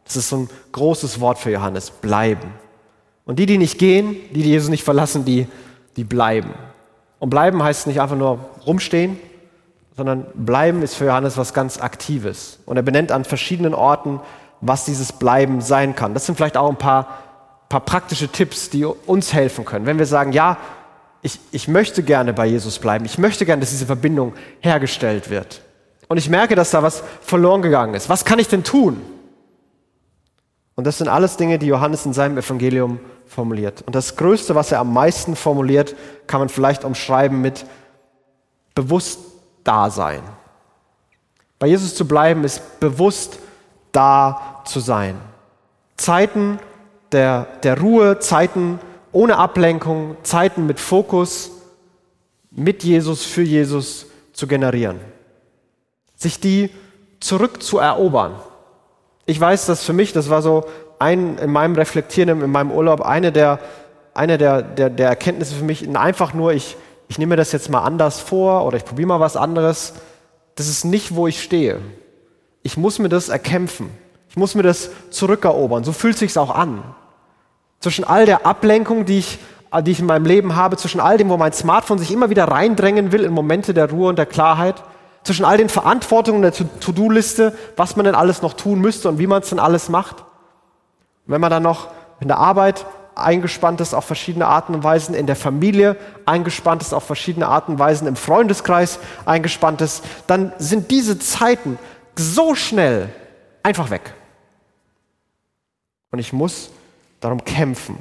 Das 0.05 0.17
ist 0.17 0.31
so 0.31 0.39
ein 0.39 0.51
großes 0.73 1.21
Wort 1.21 1.39
für 1.39 1.53
Johannes, 1.53 1.93
bleiben. 1.93 2.55
Und 3.25 3.39
die, 3.39 3.47
die 3.47 3.59
nicht 3.59 3.79
gehen, 3.79 4.17
die, 4.35 4.43
die 4.43 4.51
Jesus 4.51 4.69
nicht 4.69 4.83
verlassen, 4.83 5.25
die, 5.25 5.47
die 5.95 6.03
bleiben. 6.03 6.55
Und 7.21 7.31
bleiben 7.31 7.63
heißt 7.63 7.87
nicht 7.87 8.01
einfach 8.01 8.17
nur 8.17 8.41
rumstehen, 8.67 9.17
sondern 9.99 10.27
bleiben 10.35 10.83
ist 10.83 10.95
für 10.95 11.07
Johannes 11.07 11.37
was 11.37 11.53
ganz 11.53 11.81
Aktives. 11.81 12.61
Und 12.67 12.77
er 12.77 12.85
benennt 12.85 13.11
an 13.11 13.25
verschiedenen 13.25 13.75
Orten 13.75 14.21
was 14.61 14.85
dieses 14.85 15.13
Bleiben 15.13 15.61
sein 15.61 15.97
kann. 15.97 16.15
Das 16.15 16.25
sind 16.25 16.37
vielleicht 16.37 16.57
auch 16.57 16.69
ein 16.69 16.79
paar, 16.79 17.19
paar 17.69 17.81
praktische 17.81 18.29
Tipps, 18.29 18.71
die 18.71 18.85
uns 18.85 19.33
helfen 19.33 19.65
können. 19.65 19.87
Wenn 19.87 19.99
wir 19.99 20.07
sagen, 20.07 20.33
ja, 20.33 20.57
ich, 21.23 21.41
ich 21.51 21.67
möchte 21.67 22.05
gerne 22.05 22.33
bei 22.33 22.47
Jesus 22.47 22.79
bleiben, 22.79 23.05
ich 23.05 23.19
möchte 23.19 23.45
gerne, 23.45 23.61
dass 23.61 23.71
diese 23.71 23.87
Verbindung 23.87 24.35
hergestellt 24.61 25.31
wird. 25.31 25.63
Und 26.07 26.17
ich 26.17 26.31
merke, 26.31 26.55
dass 26.55 26.71
da 26.71 26.83
was 26.83 27.03
verloren 27.21 27.61
gegangen 27.61 27.95
ist. 27.95 28.09
Was 28.09 28.25
kann 28.25 28.39
ich 28.39 28.47
denn 28.47 28.63
tun? 28.63 29.03
Und 30.77 30.87
das 30.87 30.99
sind 30.99 31.09
alles 31.09 31.37
Dinge, 31.37 31.59
die 31.59 31.67
Johannes 31.67 32.07
in 32.07 32.13
seinem 32.13 32.39
Evangelium 32.39 33.01
formuliert. 33.27 33.83
Und 33.83 33.97
das 33.97 34.15
Größte, 34.15 34.55
was 34.55 34.71
er 34.71 34.79
am 34.79 34.93
meisten 34.93 35.35
formuliert, 35.35 35.97
kann 36.29 36.39
man 36.39 36.49
vielleicht 36.49 36.85
umschreiben 36.85 37.41
mit 37.41 37.67
bewusst 38.77 39.19
Dasein. 39.64 40.23
Bei 41.59 41.66
Jesus 41.66 41.94
zu 41.94 42.07
bleiben 42.07 42.44
ist 42.44 42.81
bewusst 42.81 43.38
da 43.92 44.62
zu 44.64 44.81
sein. 44.81 45.16
Zeiten 45.97 46.59
der, 47.12 47.47
der 47.62 47.81
Ruhe, 47.81 48.18
Zeiten 48.21 48.79
ohne 49.12 49.37
Ablenkung, 49.38 50.16
Zeiten 50.23 50.66
mit 50.66 50.79
Fokus, 50.79 51.51
mit 52.51 52.85
Jesus, 52.85 53.25
für 53.25 53.42
Jesus 53.42 54.07
zu 54.33 54.47
generieren. 54.47 55.01
Sich 56.16 56.40
die 56.40 56.71
zurückzuerobern. 57.21 58.35
Ich 59.27 59.40
weiß, 59.40 59.66
dass 59.66 59.85
für 59.85 59.92
mich, 59.92 60.12
das 60.12 60.31
war 60.31 60.42
so 60.42 60.64
ein, 60.99 61.38
in 61.38 61.51
meinem 61.51 61.75
Reflektieren, 61.75 62.42
in 62.42 62.51
meinem 62.51 62.71
Urlaub, 62.71 63.01
eine 63.01 63.33
der, 63.33 63.59
eine 64.14 64.38
der, 64.38 64.62
der, 64.62 64.90
der 64.90 65.09
Erkenntnisse 65.09 65.55
für 65.55 65.64
mich, 65.64 65.88
einfach 65.97 66.35
nur, 66.35 66.53
ich, 66.53 66.77
ich 67.09 67.18
nehme 67.18 67.31
mir 67.31 67.37
das 67.37 67.53
jetzt 67.53 67.71
mal 67.71 67.81
anders 67.81 68.21
vor 68.21 68.64
oder 68.64 68.77
ich 68.77 68.85
probiere 68.85 69.09
mal 69.09 69.21
was 69.21 69.37
anderes. 69.37 69.94
Das 70.55 70.68
ist 70.68 70.85
nicht, 70.85 71.14
wo 71.14 71.27
ich 71.27 71.42
stehe. 71.42 71.81
Ich 72.62 72.77
muss 72.77 72.99
mir 72.99 73.09
das 73.09 73.31
erkämpfen. 73.31 73.90
Ich 74.29 74.37
muss 74.37 74.55
mir 74.55 74.62
das 74.62 74.90
zurückerobern. 75.11 75.85
So 75.85 75.92
fühlt 75.92 76.18
sich's 76.18 76.37
auch 76.37 76.55
an. 76.55 76.83
Zwischen 77.81 78.05
all 78.05 78.27
der 78.27 78.44
Ablenkung, 78.44 79.05
die 79.07 79.21
ich, 79.21 79.38
die 79.83 79.90
ich 79.90 80.01
in 80.01 80.07
meinem 80.07 80.27
Leben 80.27 80.55
habe, 80.55 80.77
zwischen 80.77 81.01
all 81.01 81.16
dem, 81.16 81.31
wo 81.31 81.37
mein 81.37 81.53
Smartphone 81.53 81.99
sich 81.99 82.12
immer 82.12 82.29
wieder 82.29 82.44
reindrängen 82.44 83.11
will 83.12 83.25
in 83.25 83.33
Momente 83.33 83.73
der 83.73 83.90
Ruhe 83.90 84.09
und 84.09 84.18
der 84.18 84.27
Klarheit, 84.27 84.83
zwischen 85.23 85.44
all 85.44 85.57
den 85.57 85.68
Verantwortungen 85.68 86.42
der 86.42 86.53
To-Do-Liste, 86.53 87.57
was 87.77 87.97
man 87.97 88.05
denn 88.05 88.14
alles 88.14 88.42
noch 88.42 88.55
tun 88.55 88.81
müsste 88.81 89.09
und 89.09 89.18
wie 89.18 89.27
man 89.27 89.42
es 89.42 89.49
denn 89.49 89.59
alles 89.59 89.88
macht. 89.88 90.21
Und 91.27 91.33
wenn 91.33 91.40
man 91.40 91.51
dann 91.51 91.62
noch 91.62 91.88
in 92.21 92.29
der 92.29 92.38
Arbeit 92.38 92.87
eingespannt 93.19 93.81
ist 93.81 93.95
auf 93.95 94.05
verschiedene 94.05 94.47
Arten 94.47 94.75
und 94.75 94.85
Weisen, 94.85 95.15
in 95.15 95.27
der 95.27 95.37
Familie 95.37 95.97
eingespannt 96.27 96.83
ist 96.83 96.93
auf 96.93 97.05
verschiedene 97.05 97.49
Arten 97.49 97.73
und 97.73 97.79
Weisen, 97.79 98.09
im 98.09 98.17
Freundeskreis 98.17 98.99
eingespannt 99.25 99.81
ist, 99.81 100.05
dann 100.27 100.53
sind 100.59 100.91
diese 100.91 101.19
Zeiten 101.19 101.79
so 102.17 102.55
schnell 102.55 103.11
einfach 103.63 103.91
weg. 103.91 104.15
Und 106.11 106.19
ich 106.19 106.33
muss 106.33 106.71
darum 107.21 107.45
kämpfen, 107.45 107.99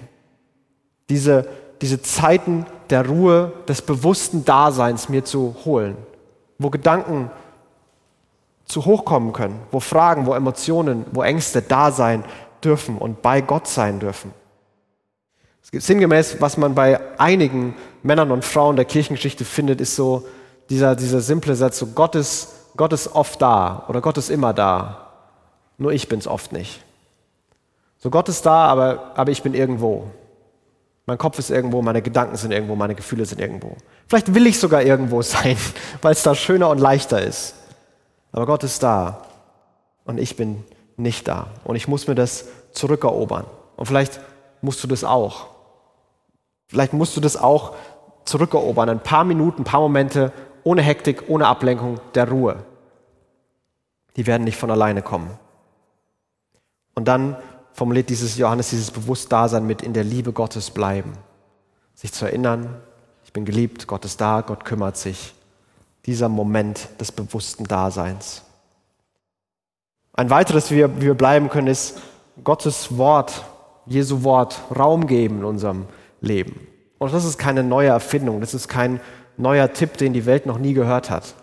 diese, 1.10 1.48
diese 1.82 2.02
Zeiten 2.02 2.66
der 2.90 3.06
Ruhe, 3.06 3.52
des 3.68 3.82
bewussten 3.82 4.46
Daseins 4.46 5.10
mir 5.10 5.26
zu 5.26 5.56
holen, 5.66 5.98
wo 6.58 6.70
Gedanken 6.70 7.30
zu 8.66 8.86
hochkommen 8.86 9.34
können, 9.34 9.60
wo 9.72 9.80
Fragen, 9.80 10.26
wo 10.26 10.34
Emotionen, 10.34 11.06
wo 11.12 11.24
Ängste 11.24 11.62
da 11.62 11.92
sein 11.92 12.24
dürfen 12.64 12.98
und 12.98 13.22
bei 13.22 13.42
Gott 13.42 13.68
sein 13.68 14.00
dürfen. 14.00 14.34
Sinngemäß, 15.72 16.40
was 16.40 16.58
man 16.58 16.76
bei 16.76 17.00
einigen 17.20 17.76
Männern 18.02 18.32
und 18.32 18.46
Frauen 18.46 18.78
der 18.78 18.86
Kirchengeschichte 18.86 19.44
findet, 19.44 19.82
ist 19.82 19.96
so 19.96 20.26
dieser, 20.70 20.96
dieser 20.96 21.20
simple 21.20 21.56
Satz, 21.56 21.80
so 21.80 21.88
Gott 21.88 22.16
ist, 22.16 22.50
Gott 22.78 22.94
ist 22.94 23.14
oft 23.14 23.42
da 23.42 23.86
oder 23.88 24.02
Gott 24.02 24.18
ist 24.18 24.30
immer 24.30 24.54
da, 24.54 25.08
nur 25.78 25.92
ich 25.92 26.08
bin 26.08 26.20
es 26.20 26.28
oft 26.28 26.52
nicht. 26.52 26.84
So 28.00 28.10
Gott 28.10 28.30
ist 28.30 28.46
da, 28.46 28.66
aber, 28.66 29.12
aber 29.16 29.32
ich 29.32 29.44
bin 29.44 29.54
irgendwo. 29.54 30.10
Mein 31.06 31.18
Kopf 31.18 31.40
ist 31.40 31.50
irgendwo, 31.50 31.82
meine 31.82 32.02
Gedanken 32.02 32.36
sind 32.36 32.52
irgendwo, 32.52 32.76
meine 32.76 32.96
Gefühle 32.96 33.26
sind 33.26 33.42
irgendwo. 33.42 33.76
Vielleicht 34.08 34.34
will 34.34 34.48
ich 34.48 34.60
sogar 34.60 34.84
irgendwo 34.84 35.22
sein, 35.22 35.58
weil 36.02 36.14
es 36.14 36.24
da 36.24 36.36
schöner 36.36 36.70
und 36.70 36.80
leichter 36.80 37.22
ist. 37.22 37.56
Aber 38.32 38.46
Gott 38.46 38.64
ist 38.64 38.84
da 38.84 39.26
und 40.06 40.18
ich 40.18 40.36
bin 40.36 40.64
nicht 40.96 41.28
da. 41.28 41.48
Und 41.64 41.76
ich 41.76 41.88
muss 41.88 42.08
mir 42.08 42.16
das 42.16 42.46
zurückerobern. 42.72 43.46
Und 43.76 43.86
vielleicht 43.86 44.20
musst 44.62 44.84
du 44.84 44.88
das 44.88 45.04
auch. 45.04 45.57
Vielleicht 46.68 46.94
musst 46.94 47.16
du 47.16 47.22
das 47.22 47.38
auch 47.38 47.76
zurückerobern. 48.26 48.90
Ein 48.90 49.00
paar 49.00 49.24
Minuten, 49.24 49.62
ein 49.62 49.66
paar 49.66 49.82
Momente 49.82 50.32
ohne 50.64 50.82
Hektik, 50.82 51.30
ohne 51.30 51.48
Ablenkung, 51.48 52.00
der 52.14 52.30
Ruhe. 52.30 52.58
Die 54.18 54.28
werden 54.28 54.44
nicht 54.44 54.58
von 54.58 54.70
alleine 54.70 55.02
kommen. 55.02 55.32
Und 56.94 57.08
dann 57.08 57.38
formuliert 57.72 58.10
dieses 58.10 58.38
Johannes 58.38 58.72
dieses 58.72 58.92
Bewusstdasein 58.92 59.66
mit 59.66 59.82
in 59.82 59.94
der 59.94 60.04
Liebe 60.04 60.34
Gottes 60.34 60.72
bleiben. 60.72 61.14
Sich 61.94 62.12
zu 62.12 62.26
erinnern, 62.26 62.82
ich 63.24 63.32
bin 63.32 63.46
geliebt, 63.46 63.88
Gott 63.88 64.04
ist 64.04 64.20
da, 64.20 64.42
Gott 64.42 64.66
kümmert 64.66 64.98
sich. 64.98 65.36
Dieser 66.06 66.28
Moment 66.28 66.90
des 67.00 67.12
bewussten 67.12 67.66
Daseins. 67.66 68.44
Ein 70.14 70.30
weiteres, 70.30 70.72
wie 70.72 70.78
wir, 70.78 70.98
wie 70.98 71.06
wir 71.06 71.14
bleiben 71.14 71.50
können, 71.50 71.68
ist 71.68 72.02
Gottes 72.44 72.98
Wort, 72.98 73.46
Jesu 73.86 74.24
Wort, 74.24 74.60
Raum 74.76 75.06
geben 75.06 75.40
in 75.40 75.46
unserem 75.46 75.86
Leben. 76.22 76.68
Und 76.98 77.14
das 77.14 77.26
ist 77.26 77.38
keine 77.38 77.64
neue 77.64 77.90
Erfindung, 77.90 78.42
das 78.42 78.54
ist 78.54 78.68
kein 78.68 79.00
neuer 79.38 79.72
Tipp, 79.72 79.98
den 79.98 80.14
die 80.14 80.26
Welt 80.26 80.46
noch 80.46 80.58
nie 80.58 80.74
gehört 80.74 81.10
hat. 81.10 81.36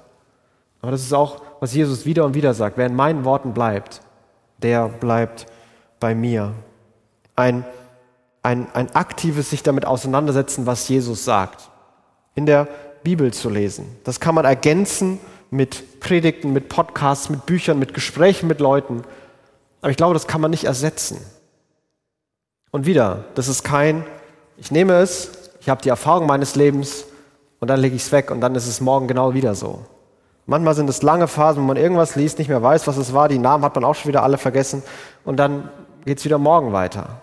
Aber 0.80 0.90
das 0.90 1.02
ist 1.02 1.12
auch, 1.12 1.40
was 1.60 1.72
Jesus 1.74 2.04
wieder 2.04 2.24
und 2.24 2.34
wieder 2.34 2.52
sagt. 2.52 2.76
Wer 2.76 2.86
in 2.86 2.96
meinen 2.96 3.24
Worten 3.24 3.54
bleibt, 3.54 4.02
der 4.58 4.88
bleibt 4.88 5.46
bei 6.00 6.14
mir. 6.14 6.52
Ein, 7.36 7.64
ein, 8.42 8.66
ein 8.74 8.94
aktives 8.94 9.50
sich 9.50 9.62
damit 9.62 9.86
auseinandersetzen, 9.86 10.66
was 10.66 10.88
Jesus 10.88 11.24
sagt. 11.24 11.70
In 12.34 12.46
der 12.46 12.68
Bibel 13.02 13.32
zu 13.32 13.48
lesen. 13.48 13.86
Das 14.04 14.20
kann 14.20 14.34
man 14.34 14.44
ergänzen 14.44 15.20
mit 15.50 16.00
Predigten, 16.00 16.52
mit 16.52 16.68
Podcasts, 16.68 17.30
mit 17.30 17.46
Büchern, 17.46 17.78
mit 17.78 17.94
Gesprächen 17.94 18.48
mit 18.48 18.60
Leuten. 18.60 19.04
Aber 19.80 19.90
ich 19.90 19.96
glaube, 19.96 20.14
das 20.14 20.26
kann 20.26 20.40
man 20.40 20.50
nicht 20.50 20.64
ersetzen. 20.64 21.18
Und 22.72 22.86
wieder, 22.86 23.24
das 23.36 23.46
ist 23.48 23.62
kein, 23.62 24.04
ich 24.56 24.70
nehme 24.70 24.94
es, 24.94 25.30
ich 25.60 25.68
habe 25.68 25.82
die 25.82 25.88
Erfahrung 25.88 26.26
meines 26.26 26.56
Lebens 26.56 27.04
und 27.60 27.68
dann 27.68 27.80
lege 27.80 27.96
ich 27.96 28.02
es 28.02 28.12
weg 28.12 28.30
und 28.30 28.40
dann 28.40 28.54
ist 28.54 28.66
es 28.66 28.80
morgen 28.80 29.08
genau 29.08 29.34
wieder 29.34 29.54
so. 29.54 29.80
Manchmal 30.46 30.74
sind 30.74 30.90
es 30.90 31.02
lange 31.02 31.26
Phasen, 31.26 31.62
wo 31.62 31.66
man 31.66 31.76
irgendwas 31.76 32.16
liest, 32.16 32.38
nicht 32.38 32.48
mehr 32.48 32.62
weiß, 32.62 32.86
was 32.86 32.98
es 32.98 33.14
war, 33.14 33.28
die 33.28 33.38
Namen 33.38 33.64
hat 33.64 33.74
man 33.74 33.84
auch 33.84 33.94
schon 33.94 34.08
wieder 34.08 34.22
alle 34.22 34.36
vergessen 34.36 34.82
und 35.24 35.38
dann 35.38 35.70
geht 36.04 36.18
es 36.18 36.24
wieder 36.24 36.38
morgen 36.38 36.72
weiter. 36.72 37.20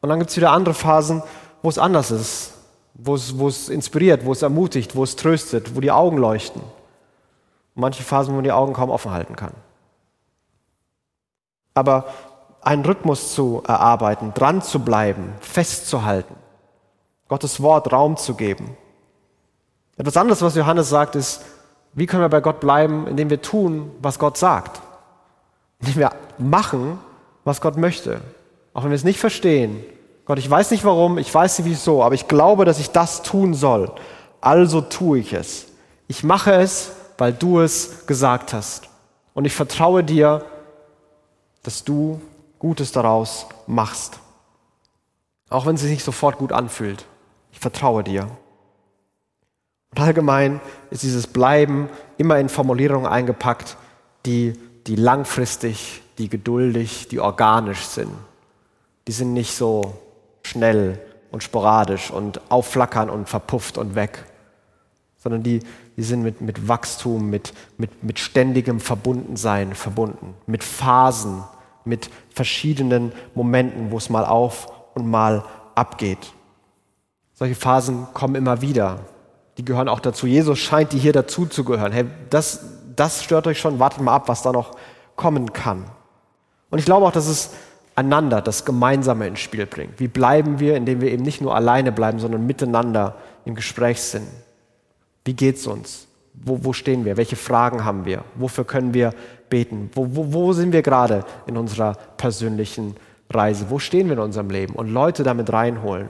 Und 0.00 0.08
dann 0.08 0.18
gibt 0.18 0.30
es 0.30 0.36
wieder 0.36 0.50
andere 0.50 0.74
Phasen, 0.74 1.22
wo 1.62 1.68
es 1.68 1.78
anders 1.78 2.10
ist, 2.10 2.54
wo 2.94 3.14
es, 3.14 3.38
wo 3.38 3.48
es 3.48 3.68
inspiriert, 3.68 4.24
wo 4.24 4.32
es 4.32 4.42
ermutigt, 4.42 4.96
wo 4.96 5.04
es 5.04 5.16
tröstet, 5.16 5.76
wo 5.76 5.80
die 5.80 5.92
Augen 5.92 6.16
leuchten. 6.16 6.62
Und 6.62 7.80
manche 7.80 8.02
Phasen, 8.02 8.32
wo 8.32 8.36
man 8.36 8.44
die 8.44 8.52
Augen 8.52 8.72
kaum 8.72 8.90
offen 8.90 9.12
halten 9.12 9.36
kann. 9.36 9.52
Aber 11.74 12.06
einen 12.60 12.84
Rhythmus 12.84 13.34
zu 13.34 13.62
erarbeiten, 13.66 14.34
dran 14.34 14.62
zu 14.62 14.80
bleiben, 14.80 15.32
festzuhalten, 15.40 16.34
Gottes 17.28 17.62
Wort 17.62 17.92
Raum 17.92 18.16
zu 18.16 18.34
geben. 18.34 18.76
Etwas 19.96 20.16
anderes, 20.16 20.42
was 20.42 20.54
Johannes 20.54 20.88
sagt, 20.88 21.16
ist, 21.16 21.42
wie 21.92 22.06
können 22.06 22.22
wir 22.22 22.28
bei 22.28 22.40
Gott 22.40 22.60
bleiben, 22.60 23.06
indem 23.06 23.30
wir 23.30 23.42
tun, 23.42 23.90
was 24.00 24.18
Gott 24.18 24.36
sagt? 24.36 24.80
Indem 25.80 25.96
wir 25.96 26.12
machen, 26.38 26.98
was 27.44 27.60
Gott 27.60 27.76
möchte. 27.76 28.20
Auch 28.72 28.84
wenn 28.84 28.90
wir 28.90 28.96
es 28.96 29.04
nicht 29.04 29.18
verstehen. 29.18 29.82
Gott, 30.24 30.38
ich 30.38 30.48
weiß 30.48 30.70
nicht 30.70 30.84
warum, 30.84 31.18
ich 31.18 31.34
weiß 31.34 31.58
nicht 31.58 31.68
wieso, 31.68 32.02
aber 32.02 32.14
ich 32.14 32.28
glaube, 32.28 32.64
dass 32.64 32.78
ich 32.78 32.90
das 32.90 33.22
tun 33.22 33.54
soll. 33.54 33.90
Also 34.40 34.80
tue 34.80 35.18
ich 35.18 35.32
es. 35.32 35.66
Ich 36.06 36.22
mache 36.22 36.52
es, 36.52 36.92
weil 37.16 37.32
du 37.32 37.60
es 37.60 38.06
gesagt 38.06 38.52
hast. 38.52 38.88
Und 39.34 39.44
ich 39.44 39.54
vertraue 39.54 40.04
dir, 40.04 40.44
dass 41.62 41.84
du 41.84 42.20
Gutes 42.58 42.92
daraus 42.92 43.46
machst. 43.66 44.20
Auch 45.48 45.66
wenn 45.66 45.76
es 45.76 45.80
sich 45.80 45.90
nicht 45.90 46.04
sofort 46.04 46.38
gut 46.38 46.52
anfühlt. 46.52 47.04
Ich 47.52 47.60
vertraue 47.60 48.04
dir. 48.04 48.28
Und 49.90 50.00
allgemein 50.00 50.60
ist 50.90 51.02
dieses 51.02 51.26
Bleiben 51.26 51.88
immer 52.18 52.38
in 52.38 52.48
Formulierungen 52.48 53.06
eingepackt, 53.06 53.76
die, 54.26 54.52
die 54.86 54.96
langfristig 54.96 56.02
die 56.18 56.28
geduldig, 56.28 57.08
die 57.08 57.20
organisch 57.20 57.84
sind. 57.86 58.10
Die 59.06 59.12
sind 59.12 59.32
nicht 59.32 59.54
so 59.54 59.94
schnell 60.42 61.00
und 61.30 61.42
sporadisch 61.42 62.10
und 62.10 62.40
aufflackern 62.50 63.08
und 63.08 63.28
verpufft 63.28 63.78
und 63.78 63.94
weg, 63.94 64.24
sondern 65.16 65.42
die, 65.42 65.60
die 65.96 66.02
sind 66.02 66.22
mit, 66.22 66.40
mit 66.40 66.68
Wachstum, 66.68 67.30
mit, 67.30 67.52
mit, 67.76 68.02
mit 68.02 68.18
ständigem 68.18 68.80
Verbundensein 68.80 69.74
verbunden, 69.74 70.34
mit 70.46 70.64
Phasen, 70.64 71.44
mit 71.84 72.10
verschiedenen 72.30 73.12
Momenten, 73.34 73.90
wo 73.90 73.98
es 73.98 74.10
mal 74.10 74.24
auf 74.24 74.66
und 74.94 75.08
mal 75.08 75.44
abgeht. 75.74 76.32
Solche 77.38 77.54
Phasen 77.54 78.08
kommen 78.14 78.34
immer 78.34 78.62
wieder. 78.62 78.98
Die 79.58 79.64
gehören 79.64 79.88
auch 79.88 80.00
dazu. 80.00 80.26
Jesus 80.26 80.58
scheint 80.58 80.92
die 80.92 80.98
hier 80.98 81.12
dazu 81.12 81.46
zu 81.46 81.62
gehören. 81.62 81.92
Hey, 81.92 82.06
das, 82.30 82.64
das 82.96 83.22
stört 83.22 83.46
euch 83.46 83.60
schon. 83.60 83.78
Wartet 83.78 84.02
mal 84.02 84.16
ab, 84.16 84.26
was 84.26 84.42
da 84.42 84.50
noch 84.50 84.72
kommen 85.14 85.52
kann. 85.52 85.84
Und 86.70 86.80
ich 86.80 86.84
glaube 86.84 87.06
auch, 87.06 87.12
dass 87.12 87.28
es 87.28 87.50
einander, 87.94 88.42
das 88.42 88.64
Gemeinsame 88.64 89.28
ins 89.28 89.38
Spiel 89.38 89.66
bringt. 89.66 90.00
Wie 90.00 90.08
bleiben 90.08 90.58
wir, 90.58 90.74
indem 90.74 91.00
wir 91.00 91.12
eben 91.12 91.22
nicht 91.22 91.40
nur 91.40 91.54
alleine 91.54 91.92
bleiben, 91.92 92.18
sondern 92.18 92.44
miteinander 92.44 93.14
im 93.44 93.54
Gespräch 93.54 94.00
sind? 94.00 94.26
Wie 95.24 95.34
geht's 95.34 95.64
uns? 95.68 96.08
Wo, 96.34 96.64
wo 96.64 96.72
stehen 96.72 97.04
wir? 97.04 97.16
Welche 97.16 97.36
Fragen 97.36 97.84
haben 97.84 98.04
wir? 98.04 98.24
Wofür 98.34 98.64
können 98.64 98.94
wir 98.94 99.14
beten? 99.48 99.90
Wo, 99.94 100.08
wo, 100.10 100.32
wo 100.32 100.52
sind 100.54 100.72
wir 100.72 100.82
gerade 100.82 101.24
in 101.46 101.56
unserer 101.56 101.94
persönlichen 102.16 102.96
Reise? 103.30 103.66
Wo 103.70 103.78
stehen 103.78 104.08
wir 104.08 104.14
in 104.14 104.22
unserem 104.22 104.50
Leben? 104.50 104.74
Und 104.74 104.88
Leute 104.88 105.22
damit 105.22 105.52
reinholen. 105.52 106.08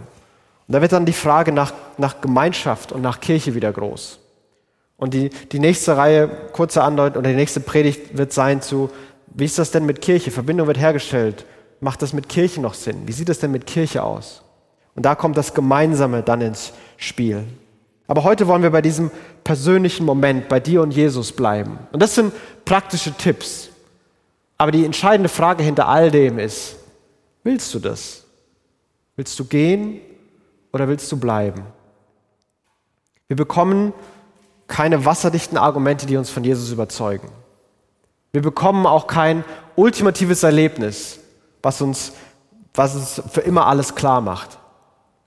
Und 0.68 0.74
da 0.74 0.80
wird 0.82 0.92
dann 0.92 1.06
die 1.06 1.12
Frage 1.12 1.50
nach, 1.50 1.72
nach 1.96 2.20
Gemeinschaft 2.20 2.92
und 2.92 3.02
nach 3.02 3.20
Kirche 3.20 3.54
wieder 3.54 3.72
groß. 3.72 4.20
Und 4.98 5.14
die, 5.14 5.30
die 5.30 5.58
nächste 5.58 5.96
Reihe, 5.96 6.28
kurze 6.52 6.82
Andeutung, 6.82 7.20
oder 7.20 7.30
die 7.30 7.36
nächste 7.36 7.60
Predigt 7.60 8.16
wird 8.16 8.32
sein 8.32 8.62
zu 8.62 8.90
wie 9.34 9.44
ist 9.44 9.58
das 9.58 9.70
denn 9.70 9.86
mit 9.86 10.00
Kirche? 10.00 10.30
Verbindung 10.30 10.66
wird 10.66 10.78
hergestellt. 10.78 11.44
Macht 11.80 12.02
das 12.02 12.12
mit 12.12 12.28
Kirche 12.28 12.60
noch 12.60 12.74
Sinn? 12.74 13.06
Wie 13.06 13.12
sieht 13.12 13.28
es 13.28 13.38
denn 13.38 13.52
mit 13.52 13.66
Kirche 13.66 14.02
aus? 14.02 14.42
Und 14.96 15.04
da 15.04 15.14
kommt 15.14 15.36
das 15.36 15.54
Gemeinsame 15.54 16.22
dann 16.22 16.40
ins 16.40 16.72
Spiel. 16.96 17.44
Aber 18.08 18.24
heute 18.24 18.48
wollen 18.48 18.62
wir 18.62 18.70
bei 18.70 18.82
diesem 18.82 19.12
persönlichen 19.44 20.04
Moment 20.04 20.48
bei 20.48 20.58
dir 20.58 20.82
und 20.82 20.90
Jesus 20.90 21.30
bleiben. 21.30 21.78
Und 21.92 22.02
das 22.02 22.16
sind 22.16 22.32
praktische 22.64 23.12
Tipps. 23.12 23.68
Aber 24.56 24.72
die 24.72 24.84
entscheidende 24.84 25.28
Frage 25.28 25.62
hinter 25.62 25.86
all 25.86 26.10
dem 26.10 26.38
ist, 26.40 26.76
willst 27.44 27.72
du 27.74 27.78
das? 27.78 28.24
Willst 29.14 29.38
du 29.38 29.44
gehen 29.44 30.00
oder 30.72 30.88
willst 30.88 31.10
du 31.10 31.18
bleiben? 31.18 31.62
Wir 33.26 33.36
bekommen 33.36 33.92
keine 34.66 35.04
wasserdichten 35.04 35.58
Argumente, 35.58 36.06
die 36.06 36.16
uns 36.16 36.30
von 36.30 36.44
Jesus 36.44 36.70
überzeugen. 36.70 37.28
Wir 38.32 38.42
bekommen 38.42 38.86
auch 38.86 39.06
kein 39.06 39.44
ultimatives 39.76 40.42
Erlebnis, 40.42 41.18
was 41.62 41.80
uns, 41.80 42.12
was 42.74 42.94
uns 42.94 43.22
für 43.30 43.40
immer 43.40 43.66
alles 43.66 43.94
klar 43.94 44.20
macht. 44.20 44.58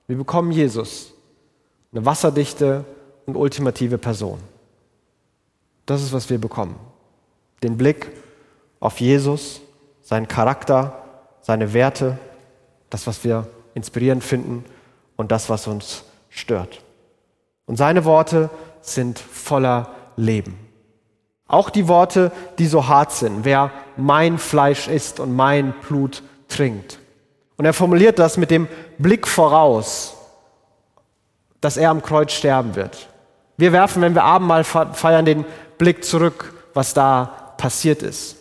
Wir 0.06 0.16
bekommen 0.16 0.52
Jesus, 0.52 1.12
eine 1.92 2.04
wasserdichte 2.04 2.84
und 3.26 3.36
ultimative 3.36 3.98
Person. 3.98 4.38
Das 5.86 6.02
ist, 6.02 6.12
was 6.12 6.30
wir 6.30 6.38
bekommen. 6.38 6.76
Den 7.62 7.76
Blick 7.76 8.10
auf 8.78 9.00
Jesus, 9.00 9.60
seinen 10.02 10.28
Charakter, 10.28 11.02
seine 11.40 11.72
Werte, 11.72 12.18
das, 12.90 13.06
was 13.06 13.24
wir 13.24 13.46
inspirierend 13.74 14.22
finden 14.22 14.64
und 15.22 15.30
das, 15.30 15.48
was 15.48 15.68
uns 15.68 16.02
stört. 16.30 16.82
Und 17.66 17.76
seine 17.76 18.04
Worte 18.04 18.50
sind 18.80 19.20
voller 19.20 19.88
Leben. 20.16 20.58
Auch 21.46 21.70
die 21.70 21.86
Worte, 21.86 22.32
die 22.58 22.66
so 22.66 22.88
hart 22.88 23.12
sind. 23.12 23.44
Wer 23.44 23.70
mein 23.96 24.38
Fleisch 24.38 24.88
isst 24.88 25.20
und 25.20 25.36
mein 25.36 25.74
Blut 25.86 26.24
trinkt. 26.48 26.98
Und 27.56 27.66
er 27.66 27.72
formuliert 27.72 28.18
das 28.18 28.36
mit 28.36 28.50
dem 28.50 28.66
Blick 28.98 29.28
voraus, 29.28 30.16
dass 31.60 31.76
er 31.76 31.90
am 31.90 32.02
Kreuz 32.02 32.32
sterben 32.32 32.74
wird. 32.74 33.08
Wir 33.56 33.70
werfen, 33.70 34.02
wenn 34.02 34.16
wir 34.16 34.24
Abendmahl 34.24 34.64
feiern, 34.64 35.24
den 35.24 35.44
Blick 35.78 36.04
zurück, 36.04 36.52
was 36.74 36.94
da 36.94 37.54
passiert 37.58 38.02
ist. 38.02 38.38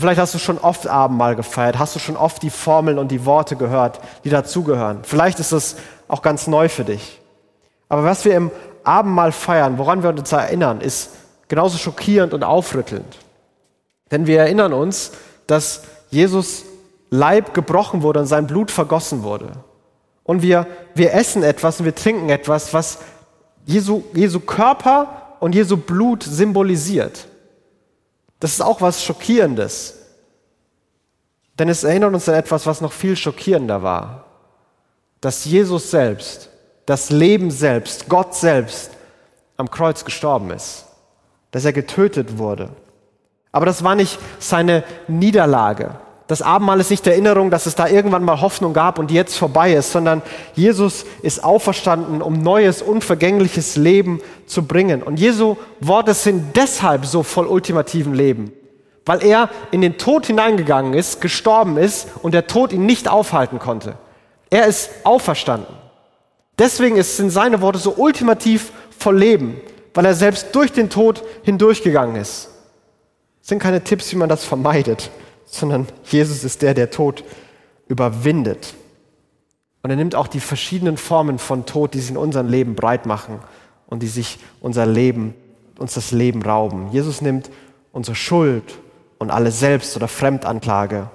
Vielleicht 0.00 0.18
hast 0.18 0.34
du 0.34 0.38
schon 0.38 0.56
oft 0.58 0.86
Abendmahl 0.86 1.36
gefeiert, 1.36 1.78
hast 1.78 1.94
du 1.94 1.98
schon 1.98 2.16
oft 2.16 2.42
die 2.42 2.48
Formeln 2.48 2.98
und 2.98 3.08
die 3.08 3.26
Worte 3.26 3.56
gehört, 3.56 4.00
die 4.24 4.30
dazugehören. 4.30 5.00
Vielleicht 5.02 5.38
ist 5.40 5.52
es 5.52 5.76
auch 6.08 6.22
ganz 6.22 6.46
neu 6.46 6.70
für 6.70 6.84
dich. 6.84 7.20
Aber 7.90 8.04
was 8.04 8.24
wir 8.24 8.34
im 8.34 8.50
Abendmahl 8.82 9.30
feiern, 9.30 9.76
woran 9.76 10.02
wir 10.02 10.10
uns 10.10 10.32
erinnern, 10.32 10.80
ist 10.80 11.10
genauso 11.48 11.76
schockierend 11.76 12.32
und 12.32 12.44
aufrüttelnd. 12.44 13.18
Denn 14.10 14.26
wir 14.26 14.40
erinnern 14.40 14.72
uns, 14.72 15.12
dass 15.46 15.82
Jesus 16.08 16.64
Leib 17.10 17.52
gebrochen 17.52 18.02
wurde 18.02 18.20
und 18.20 18.26
sein 18.26 18.46
Blut 18.46 18.70
vergossen 18.70 19.22
wurde. 19.22 19.52
Und 20.22 20.40
wir, 20.40 20.66
wir 20.94 21.12
essen 21.12 21.42
etwas 21.42 21.78
und 21.78 21.84
wir 21.84 21.94
trinken 21.94 22.30
etwas, 22.30 22.72
was 22.72 22.98
Jesu, 23.66 24.04
Jesu 24.14 24.40
Körper 24.40 25.36
und 25.40 25.54
Jesu 25.54 25.76
Blut 25.76 26.22
symbolisiert. 26.22 27.26
Das 28.40 28.52
ist 28.52 28.60
auch 28.62 28.80
was 28.80 29.04
Schockierendes. 29.04 29.94
Denn 31.58 31.68
es 31.68 31.84
erinnert 31.84 32.14
uns 32.14 32.28
an 32.28 32.34
etwas, 32.34 32.66
was 32.66 32.80
noch 32.80 32.92
viel 32.92 33.16
schockierender 33.16 33.82
war. 33.82 34.24
Dass 35.20 35.44
Jesus 35.44 35.90
selbst, 35.90 36.48
das 36.86 37.10
Leben 37.10 37.50
selbst, 37.50 38.08
Gott 38.08 38.34
selbst 38.34 38.90
am 39.58 39.70
Kreuz 39.70 40.04
gestorben 40.04 40.50
ist. 40.50 40.86
Dass 41.50 41.66
er 41.66 41.74
getötet 41.74 42.38
wurde. 42.38 42.70
Aber 43.52 43.66
das 43.66 43.84
war 43.84 43.94
nicht 43.94 44.18
seine 44.38 44.84
Niederlage. 45.06 45.96
Das 46.30 46.42
Abendmahl 46.42 46.78
ist 46.78 46.90
nicht 46.90 47.04
die 47.04 47.10
Erinnerung, 47.10 47.50
dass 47.50 47.66
es 47.66 47.74
da 47.74 47.88
irgendwann 47.88 48.22
mal 48.22 48.40
Hoffnung 48.40 48.72
gab 48.72 49.00
und 49.00 49.10
jetzt 49.10 49.36
vorbei 49.36 49.72
ist, 49.72 49.90
sondern 49.90 50.22
Jesus 50.54 51.04
ist 51.22 51.42
auferstanden, 51.42 52.22
um 52.22 52.40
neues, 52.40 52.82
unvergängliches 52.82 53.74
Leben 53.74 54.20
zu 54.46 54.62
bringen. 54.64 55.02
Und 55.02 55.18
Jesu 55.18 55.56
Worte 55.80 56.14
sind 56.14 56.56
deshalb 56.56 57.04
so 57.04 57.24
voll 57.24 57.48
ultimativen 57.48 58.14
Leben, 58.14 58.52
weil 59.04 59.24
er 59.24 59.50
in 59.72 59.80
den 59.80 59.98
Tod 59.98 60.26
hineingegangen 60.26 60.94
ist, 60.94 61.20
gestorben 61.20 61.76
ist 61.76 62.06
und 62.22 62.32
der 62.32 62.46
Tod 62.46 62.72
ihn 62.72 62.86
nicht 62.86 63.08
aufhalten 63.08 63.58
konnte. 63.58 63.94
Er 64.50 64.66
ist 64.66 64.90
auferstanden. 65.02 65.74
Deswegen 66.60 67.02
sind 67.02 67.30
seine 67.30 67.60
Worte 67.60 67.80
so 67.80 67.94
ultimativ 67.96 68.70
voll 68.96 69.18
Leben, 69.18 69.60
weil 69.94 70.04
er 70.04 70.14
selbst 70.14 70.54
durch 70.54 70.70
den 70.70 70.90
Tod 70.90 71.24
hindurchgegangen 71.42 72.14
ist. 72.14 72.50
Das 73.40 73.48
sind 73.48 73.58
keine 73.58 73.82
Tipps, 73.82 74.12
wie 74.12 74.16
man 74.16 74.28
das 74.28 74.44
vermeidet 74.44 75.10
sondern 75.50 75.86
Jesus 76.04 76.44
ist 76.44 76.62
der, 76.62 76.74
der 76.74 76.90
Tod 76.90 77.24
überwindet. 77.88 78.74
Und 79.82 79.90
er 79.90 79.96
nimmt 79.96 80.14
auch 80.14 80.28
die 80.28 80.40
verschiedenen 80.40 80.96
Formen 80.96 81.38
von 81.38 81.66
Tod, 81.66 81.94
die 81.94 82.00
sich 82.00 82.10
in 82.10 82.16
unserem 82.16 82.48
Leben 82.48 82.74
breit 82.74 83.06
machen 83.06 83.40
und 83.86 84.02
die 84.02 84.08
sich 84.08 84.38
unser 84.60 84.86
Leben, 84.86 85.34
uns 85.78 85.94
das 85.94 86.12
Leben 86.12 86.42
rauben. 86.42 86.90
Jesus 86.92 87.20
nimmt 87.22 87.50
unsere 87.92 88.14
Schuld 88.14 88.78
und 89.18 89.30
alle 89.30 89.50
Selbst- 89.50 89.96
oder 89.96 90.08
Fremdanklage, 90.08 91.08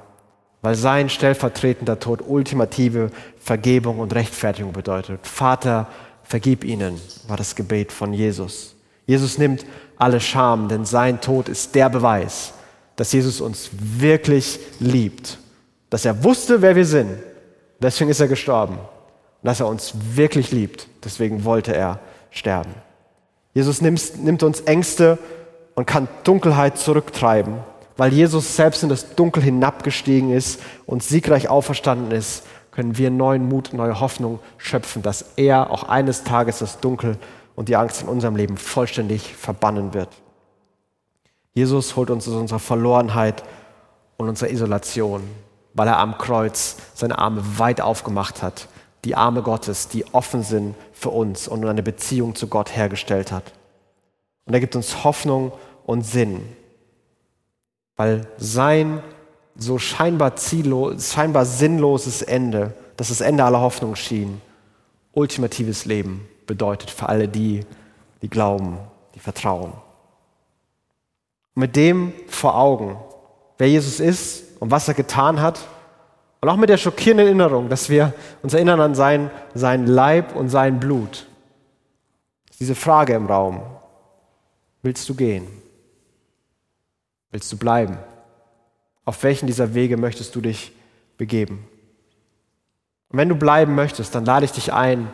weil 0.61 0.75
sein 0.75 1.09
stellvertretender 1.09 1.99
Tod 1.99 2.23
ultimative 2.25 3.11
Vergebung 3.39 3.99
und 3.99 4.13
Rechtfertigung 4.15 4.73
bedeutet. 4.73 5.25
Vater, 5.25 5.87
vergib 6.23 6.63
ihnen, 6.63 6.99
war 7.27 7.37
das 7.37 7.55
Gebet 7.55 7.91
von 7.91 8.13
Jesus. 8.13 8.75
Jesus 9.05 9.37
nimmt 9.37 9.65
alle 9.97 10.19
Scham, 10.19 10.67
denn 10.67 10.85
sein 10.85 11.21
Tod 11.21 11.47
ist 11.47 11.75
der 11.75 11.89
Beweis, 11.89 12.53
dass 12.95 13.11
Jesus 13.11 13.41
uns 13.41 13.69
wirklich 13.71 14.59
liebt, 14.79 15.37
dass 15.89 16.05
er 16.05 16.23
wusste, 16.23 16.61
wer 16.61 16.75
wir 16.75 16.85
sind, 16.85 17.17
deswegen 17.79 18.09
ist 18.09 18.19
er 18.19 18.27
gestorben, 18.27 18.75
und 18.75 19.47
dass 19.47 19.59
er 19.59 19.67
uns 19.67 19.93
wirklich 20.13 20.51
liebt, 20.51 20.87
deswegen 21.03 21.43
wollte 21.43 21.75
er 21.75 21.99
sterben. 22.31 22.73
Jesus 23.53 23.81
nimmt, 23.81 24.23
nimmt 24.23 24.43
uns 24.43 24.61
Ängste 24.61 25.17
und 25.75 25.85
kann 25.85 26.07
Dunkelheit 26.23 26.77
zurücktreiben, 26.77 27.59
weil 27.97 28.11
Jesus 28.11 28.55
selbst 28.55 28.83
in 28.83 28.89
das 28.89 29.15
Dunkel 29.15 29.43
hinabgestiegen 29.43 30.31
ist 30.33 30.59
und 30.85 31.03
siegreich 31.03 31.49
auferstanden 31.49 32.11
ist, 32.11 32.43
können 32.71 32.97
wir 32.97 33.09
neuen 33.09 33.47
Mut, 33.47 33.71
neue 33.71 34.01
Hoffnung 34.01 34.39
schöpfen, 34.57 35.01
dass 35.01 35.25
er 35.37 35.71
auch 35.71 35.83
eines 35.83 36.25
Tages 36.25 36.59
das 36.59 36.81
Dunkel 36.81 37.17
und 37.55 37.69
die 37.69 37.77
Angst 37.77 38.01
in 38.01 38.09
unserem 38.09 38.35
Leben 38.35 38.57
vollständig 38.57 39.33
verbannen 39.33 39.93
wird. 39.93 40.09
Jesus 41.55 41.95
holt 41.95 42.09
uns 42.09 42.27
aus 42.27 42.35
unserer 42.35 42.59
Verlorenheit 42.59 43.43
und 44.17 44.27
unserer 44.27 44.51
Isolation, 44.51 45.23
weil 45.73 45.87
er 45.87 45.99
am 45.99 46.17
Kreuz 46.17 46.75
seine 46.93 47.17
Arme 47.17 47.41
weit 47.57 47.79
aufgemacht 47.79 48.43
hat, 48.43 48.67
die 49.05 49.15
Arme 49.15 49.41
Gottes, 49.41 49.87
die 49.87 50.05
offen 50.13 50.43
sind 50.43 50.75
für 50.91 51.11
uns 51.11 51.47
und 51.47 51.65
eine 51.65 51.81
Beziehung 51.81 52.35
zu 52.35 52.47
Gott 52.47 52.75
hergestellt 52.75 53.31
hat. 53.31 53.53
Und 54.45 54.53
er 54.53 54.59
gibt 54.59 54.75
uns 54.75 55.05
Hoffnung 55.05 55.53
und 55.85 56.05
Sinn, 56.05 56.41
weil 57.95 58.27
sein 58.37 59.01
so 59.55 59.79
scheinbar 59.79 60.35
ziellos, 60.35 61.13
scheinbar 61.13 61.45
sinnloses 61.45 62.21
Ende, 62.21 62.73
das 62.97 63.07
das 63.07 63.21
Ende 63.21 63.45
aller 63.45 63.61
Hoffnung 63.61 63.95
schien, 63.95 64.41
ultimatives 65.13 65.85
Leben 65.85 66.27
bedeutet 66.45 66.89
für 66.89 67.07
alle 67.07 67.29
die, 67.29 67.61
die 68.21 68.29
glauben, 68.29 68.77
die 69.15 69.19
vertrauen. 69.19 69.71
Mit 71.55 71.75
dem 71.75 72.13
vor 72.27 72.57
Augen, 72.57 72.97
wer 73.57 73.69
Jesus 73.69 73.99
ist 73.99 74.61
und 74.61 74.71
was 74.71 74.87
er 74.87 74.93
getan 74.93 75.41
hat. 75.41 75.59
Und 76.41 76.49
auch 76.49 76.57
mit 76.57 76.69
der 76.69 76.77
schockierenden 76.77 77.27
Erinnerung, 77.27 77.69
dass 77.69 77.89
wir 77.89 78.13
uns 78.43 78.53
erinnern 78.53 78.79
an 78.79 78.93
sein, 78.93 79.31
sein 79.53 79.87
Leib 79.87 80.35
und 80.35 80.49
sein 80.49 80.79
Blut. 80.79 81.27
Diese 82.59 82.75
Frage 82.75 83.13
im 83.13 83.25
Raum. 83.25 83.61
Willst 84.81 85.09
du 85.09 85.15
gehen? 85.15 85.47
Willst 87.31 87.51
du 87.51 87.57
bleiben? 87.57 87.97
Auf 89.03 89.23
welchen 89.23 89.47
dieser 89.47 89.73
Wege 89.73 89.97
möchtest 89.97 90.35
du 90.35 90.41
dich 90.41 90.71
begeben? 91.17 91.67
Und 93.09 93.17
wenn 93.17 93.29
du 93.29 93.35
bleiben 93.35 93.75
möchtest, 93.75 94.13
dann 94.13 94.25
lade 94.25 94.45
ich 94.45 94.51
dich 94.51 94.73
ein, 94.73 95.09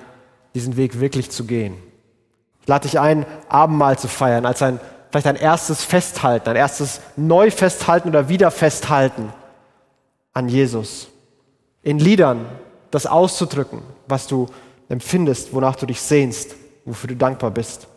diesen 0.53 0.75
Weg 0.75 0.99
wirklich 0.99 1.31
zu 1.31 1.45
gehen. 1.45 1.75
Ich 2.61 2.67
lade 2.67 2.87
dich 2.87 2.99
ein, 2.99 3.25
Abendmahl 3.49 3.97
zu 3.97 4.07
feiern 4.07 4.45
als 4.45 4.61
ein 4.61 4.79
vielleicht 5.11 5.27
ein 5.27 5.35
erstes 5.35 5.83
Festhalten, 5.83 6.49
ein 6.49 6.55
erstes 6.55 7.01
Neufesthalten 7.17 8.09
oder 8.09 8.29
Wiederfesthalten 8.29 9.33
an 10.33 10.47
Jesus. 10.47 11.07
In 11.83 11.99
Liedern 11.99 12.45
das 12.91 13.05
auszudrücken, 13.05 13.81
was 14.07 14.27
du 14.27 14.47
empfindest, 14.89 15.53
wonach 15.53 15.75
du 15.75 15.85
dich 15.85 16.01
sehnst, 16.01 16.55
wofür 16.85 17.09
du 17.09 17.15
dankbar 17.15 17.51
bist. 17.51 17.87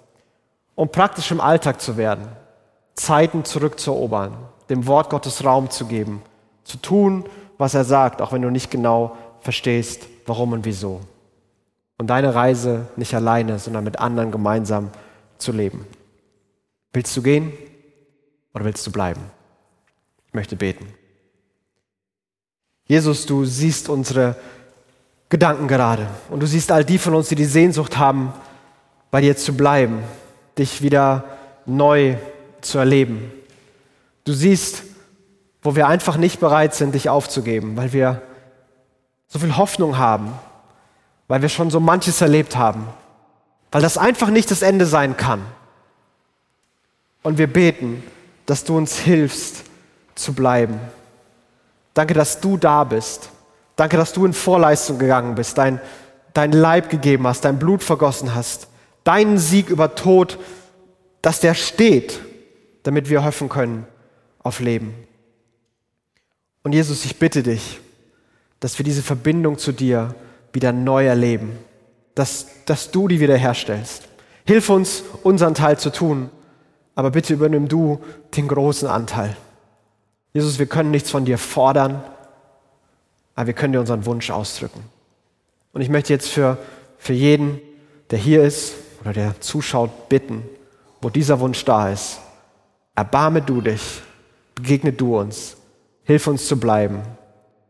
Um 0.75 0.89
praktisch 0.89 1.31
im 1.31 1.41
Alltag 1.41 1.81
zu 1.81 1.97
werden, 1.97 2.29
Zeiten 2.95 3.45
zurückzuerobern, 3.45 4.37
dem 4.69 4.87
Wort 4.87 5.11
Gottes 5.11 5.45
Raum 5.45 5.71
zu 5.71 5.87
geben, 5.87 6.23
zu 6.65 6.79
tun, 6.79 7.25
was 7.59 7.75
er 7.75 7.85
sagt, 7.85 8.23
auch 8.23 8.33
wenn 8.33 8.43
du 8.43 8.51
nicht 8.51 8.71
genau 8.71 9.17
verstehst, 9.41 10.07
warum 10.27 10.53
und 10.53 10.65
wieso. 10.65 11.01
Und 11.99 12.09
deine 12.09 12.35
Reise 12.35 12.87
nicht 12.97 13.15
alleine, 13.15 13.59
sondern 13.59 13.85
mit 13.85 14.01
anderen 14.01 14.33
gemeinsam 14.33 14.91
zu 15.39 15.53
leben. 15.53 15.87
Willst 16.95 17.17
du 17.17 17.23
gehen 17.23 17.53
oder 18.55 18.65
willst 18.65 18.87
du 18.87 18.93
bleiben? 18.93 19.21
Ich 20.29 20.33
möchte 20.33 20.55
beten. 20.55 20.87
Jesus, 22.87 23.27
du 23.27 23.45
siehst 23.45 23.89
unsere 23.89 24.37
Gedanken 25.29 25.67
gerade 25.67 26.09
und 26.31 26.41
du 26.41 26.47
siehst 26.47 26.71
all 26.71 26.85
die 26.85 26.99
von 26.99 27.15
uns, 27.15 27.29
die 27.29 27.35
die 27.35 27.47
Sehnsucht 27.47 27.99
haben, 27.99 28.33
bei 29.11 29.21
dir 29.21 29.37
zu 29.37 29.57
bleiben, 29.57 30.05
dich 30.57 30.83
wieder 30.83 31.25
neu 31.67 32.17
zu 32.61 32.79
erleben. 32.79 33.33
Du 34.25 34.33
siehst, 34.33 34.85
wo 35.63 35.75
wir 35.75 35.89
einfach 35.89 36.17
nicht 36.17 36.39
bereit 36.39 36.75
sind, 36.77 36.95
dich 36.95 37.09
aufzugeben, 37.09 37.77
weil 37.77 37.93
wir 37.93 38.23
so 39.27 39.41
viel 39.41 39.57
Hoffnung 39.57 39.99
haben, 39.99 40.33
weil 41.27 41.43
wir 41.43 41.49
schon 41.49 41.71
so 41.71 41.81
manches 41.81 42.21
erlebt 42.21 42.55
haben, 42.55 42.87
weil 43.73 43.83
das 43.83 43.99
einfach 43.99 44.31
nicht 44.31 44.53
das 44.53 44.63
Ende 44.63 44.87
sein 44.87 45.17
kann. 45.17 45.45
Und 47.25 47.39
wir 47.39 47.49
beten, 47.49 48.05
dass 48.47 48.63
du 48.63 48.77
uns 48.77 48.99
hilfst 48.99 49.65
zu 50.15 50.35
bleiben. 50.35 50.79
Danke, 51.95 52.15
dass 52.15 52.41
du 52.41 52.57
da 52.57 52.85
bist. 52.85 53.31
Danke, 53.77 53.97
dass 53.97 54.13
du 54.13 54.25
in 54.25 54.33
Vorleistung 54.33 54.99
gegangen 54.99 55.35
bist, 55.35 55.59
dein, 55.59 55.81
dein 56.33 56.53
Leib 56.53 56.91
gegeben 56.91 57.27
hast, 57.27 57.45
dein 57.45 57.59
Blut 57.59 57.83
vergossen 57.83 58.35
hast, 58.35 58.69
deinen 59.03 59.39
Sieg 59.39 59.71
über 59.71 59.97
Tod, 59.97 60.39
dass 61.23 61.41
der 61.41 61.55
steht, 61.55 62.21
damit 62.85 63.09
wir 63.09 63.25
hoffen 63.25 63.49
können 63.49 63.87
auf 64.43 64.61
Leben. 64.61 64.95
Und 66.63 66.73
Jesus, 66.73 67.05
ich 67.05 67.19
bitte 67.19 67.43
dich, 67.43 67.81
dass 68.61 68.79
wir 68.79 68.85
diese 68.85 69.03
Verbindung 69.03 69.59
zu 69.59 69.73
dir 69.73 70.15
wieder 70.53 70.73
neu 70.73 71.07
erleben, 71.07 71.59
dass, 72.15 72.47
dass 72.67 72.91
du 72.91 73.09
die 73.09 73.19
wiederherstellst. 73.19 74.09
Hilf 74.45 74.69
uns, 74.69 75.03
unseren 75.23 75.55
Teil 75.55 75.79
zu 75.79 75.91
tun 75.91 76.31
aber 76.95 77.11
bitte 77.11 77.35
übernimm 77.35 77.69
du 77.69 78.01
den 78.37 78.49
großen 78.49 78.89
Anteil. 78.89 79.37
Jesus, 80.33 80.59
wir 80.59 80.67
können 80.67 80.91
nichts 80.91 81.11
von 81.11 81.25
dir 81.25 81.39
fordern, 81.39 82.03
aber 83.35 83.47
wir 83.49 83.55
können 83.55 83.73
dir 83.73 83.81
unseren 83.81 84.07
Wunsch 84.07 84.31
ausdrücken. 84.31 84.85
Und 85.73 85.81
ich 85.81 85.89
möchte 85.89 86.13
jetzt 86.13 86.29
für, 86.29 86.59
für 86.99 87.13
jeden, 87.13 87.61
der 88.11 88.19
hier 88.19 88.45
ist 88.45 88.75
oder 89.01 89.13
der 89.13 89.41
zuschaut, 89.41 90.09
bitten, 90.09 90.43
wo 91.01 91.11
dieser 91.11 91.41
Wunsch 91.41 91.65
da 91.65 91.91
ist, 91.91 92.21
erbarme 92.95 93.43
du 93.43 93.61
dich, 93.61 94.03
begegne 94.55 94.93
du 94.93 95.19
uns, 95.19 95.57
Hilf 96.05 96.27
uns 96.27 96.47
zu 96.47 96.61
bleiben 96.61 97.03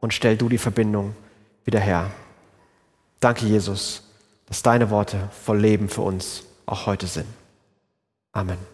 und 0.00 0.12
stell 0.12 0.36
du 0.36 0.48
die 0.48 0.58
Verbindung 0.58 1.14
wieder 1.64 1.80
her. 1.80 2.10
Danke, 3.20 3.46
Jesus, 3.46 4.02
dass 4.46 4.62
deine 4.62 4.90
Worte 4.90 5.30
voll 5.44 5.60
Leben 5.60 5.88
für 5.88 6.02
uns 6.02 6.42
auch 6.66 6.86
heute 6.86 7.06
sind. 7.06 7.28
Amen. 8.32 8.73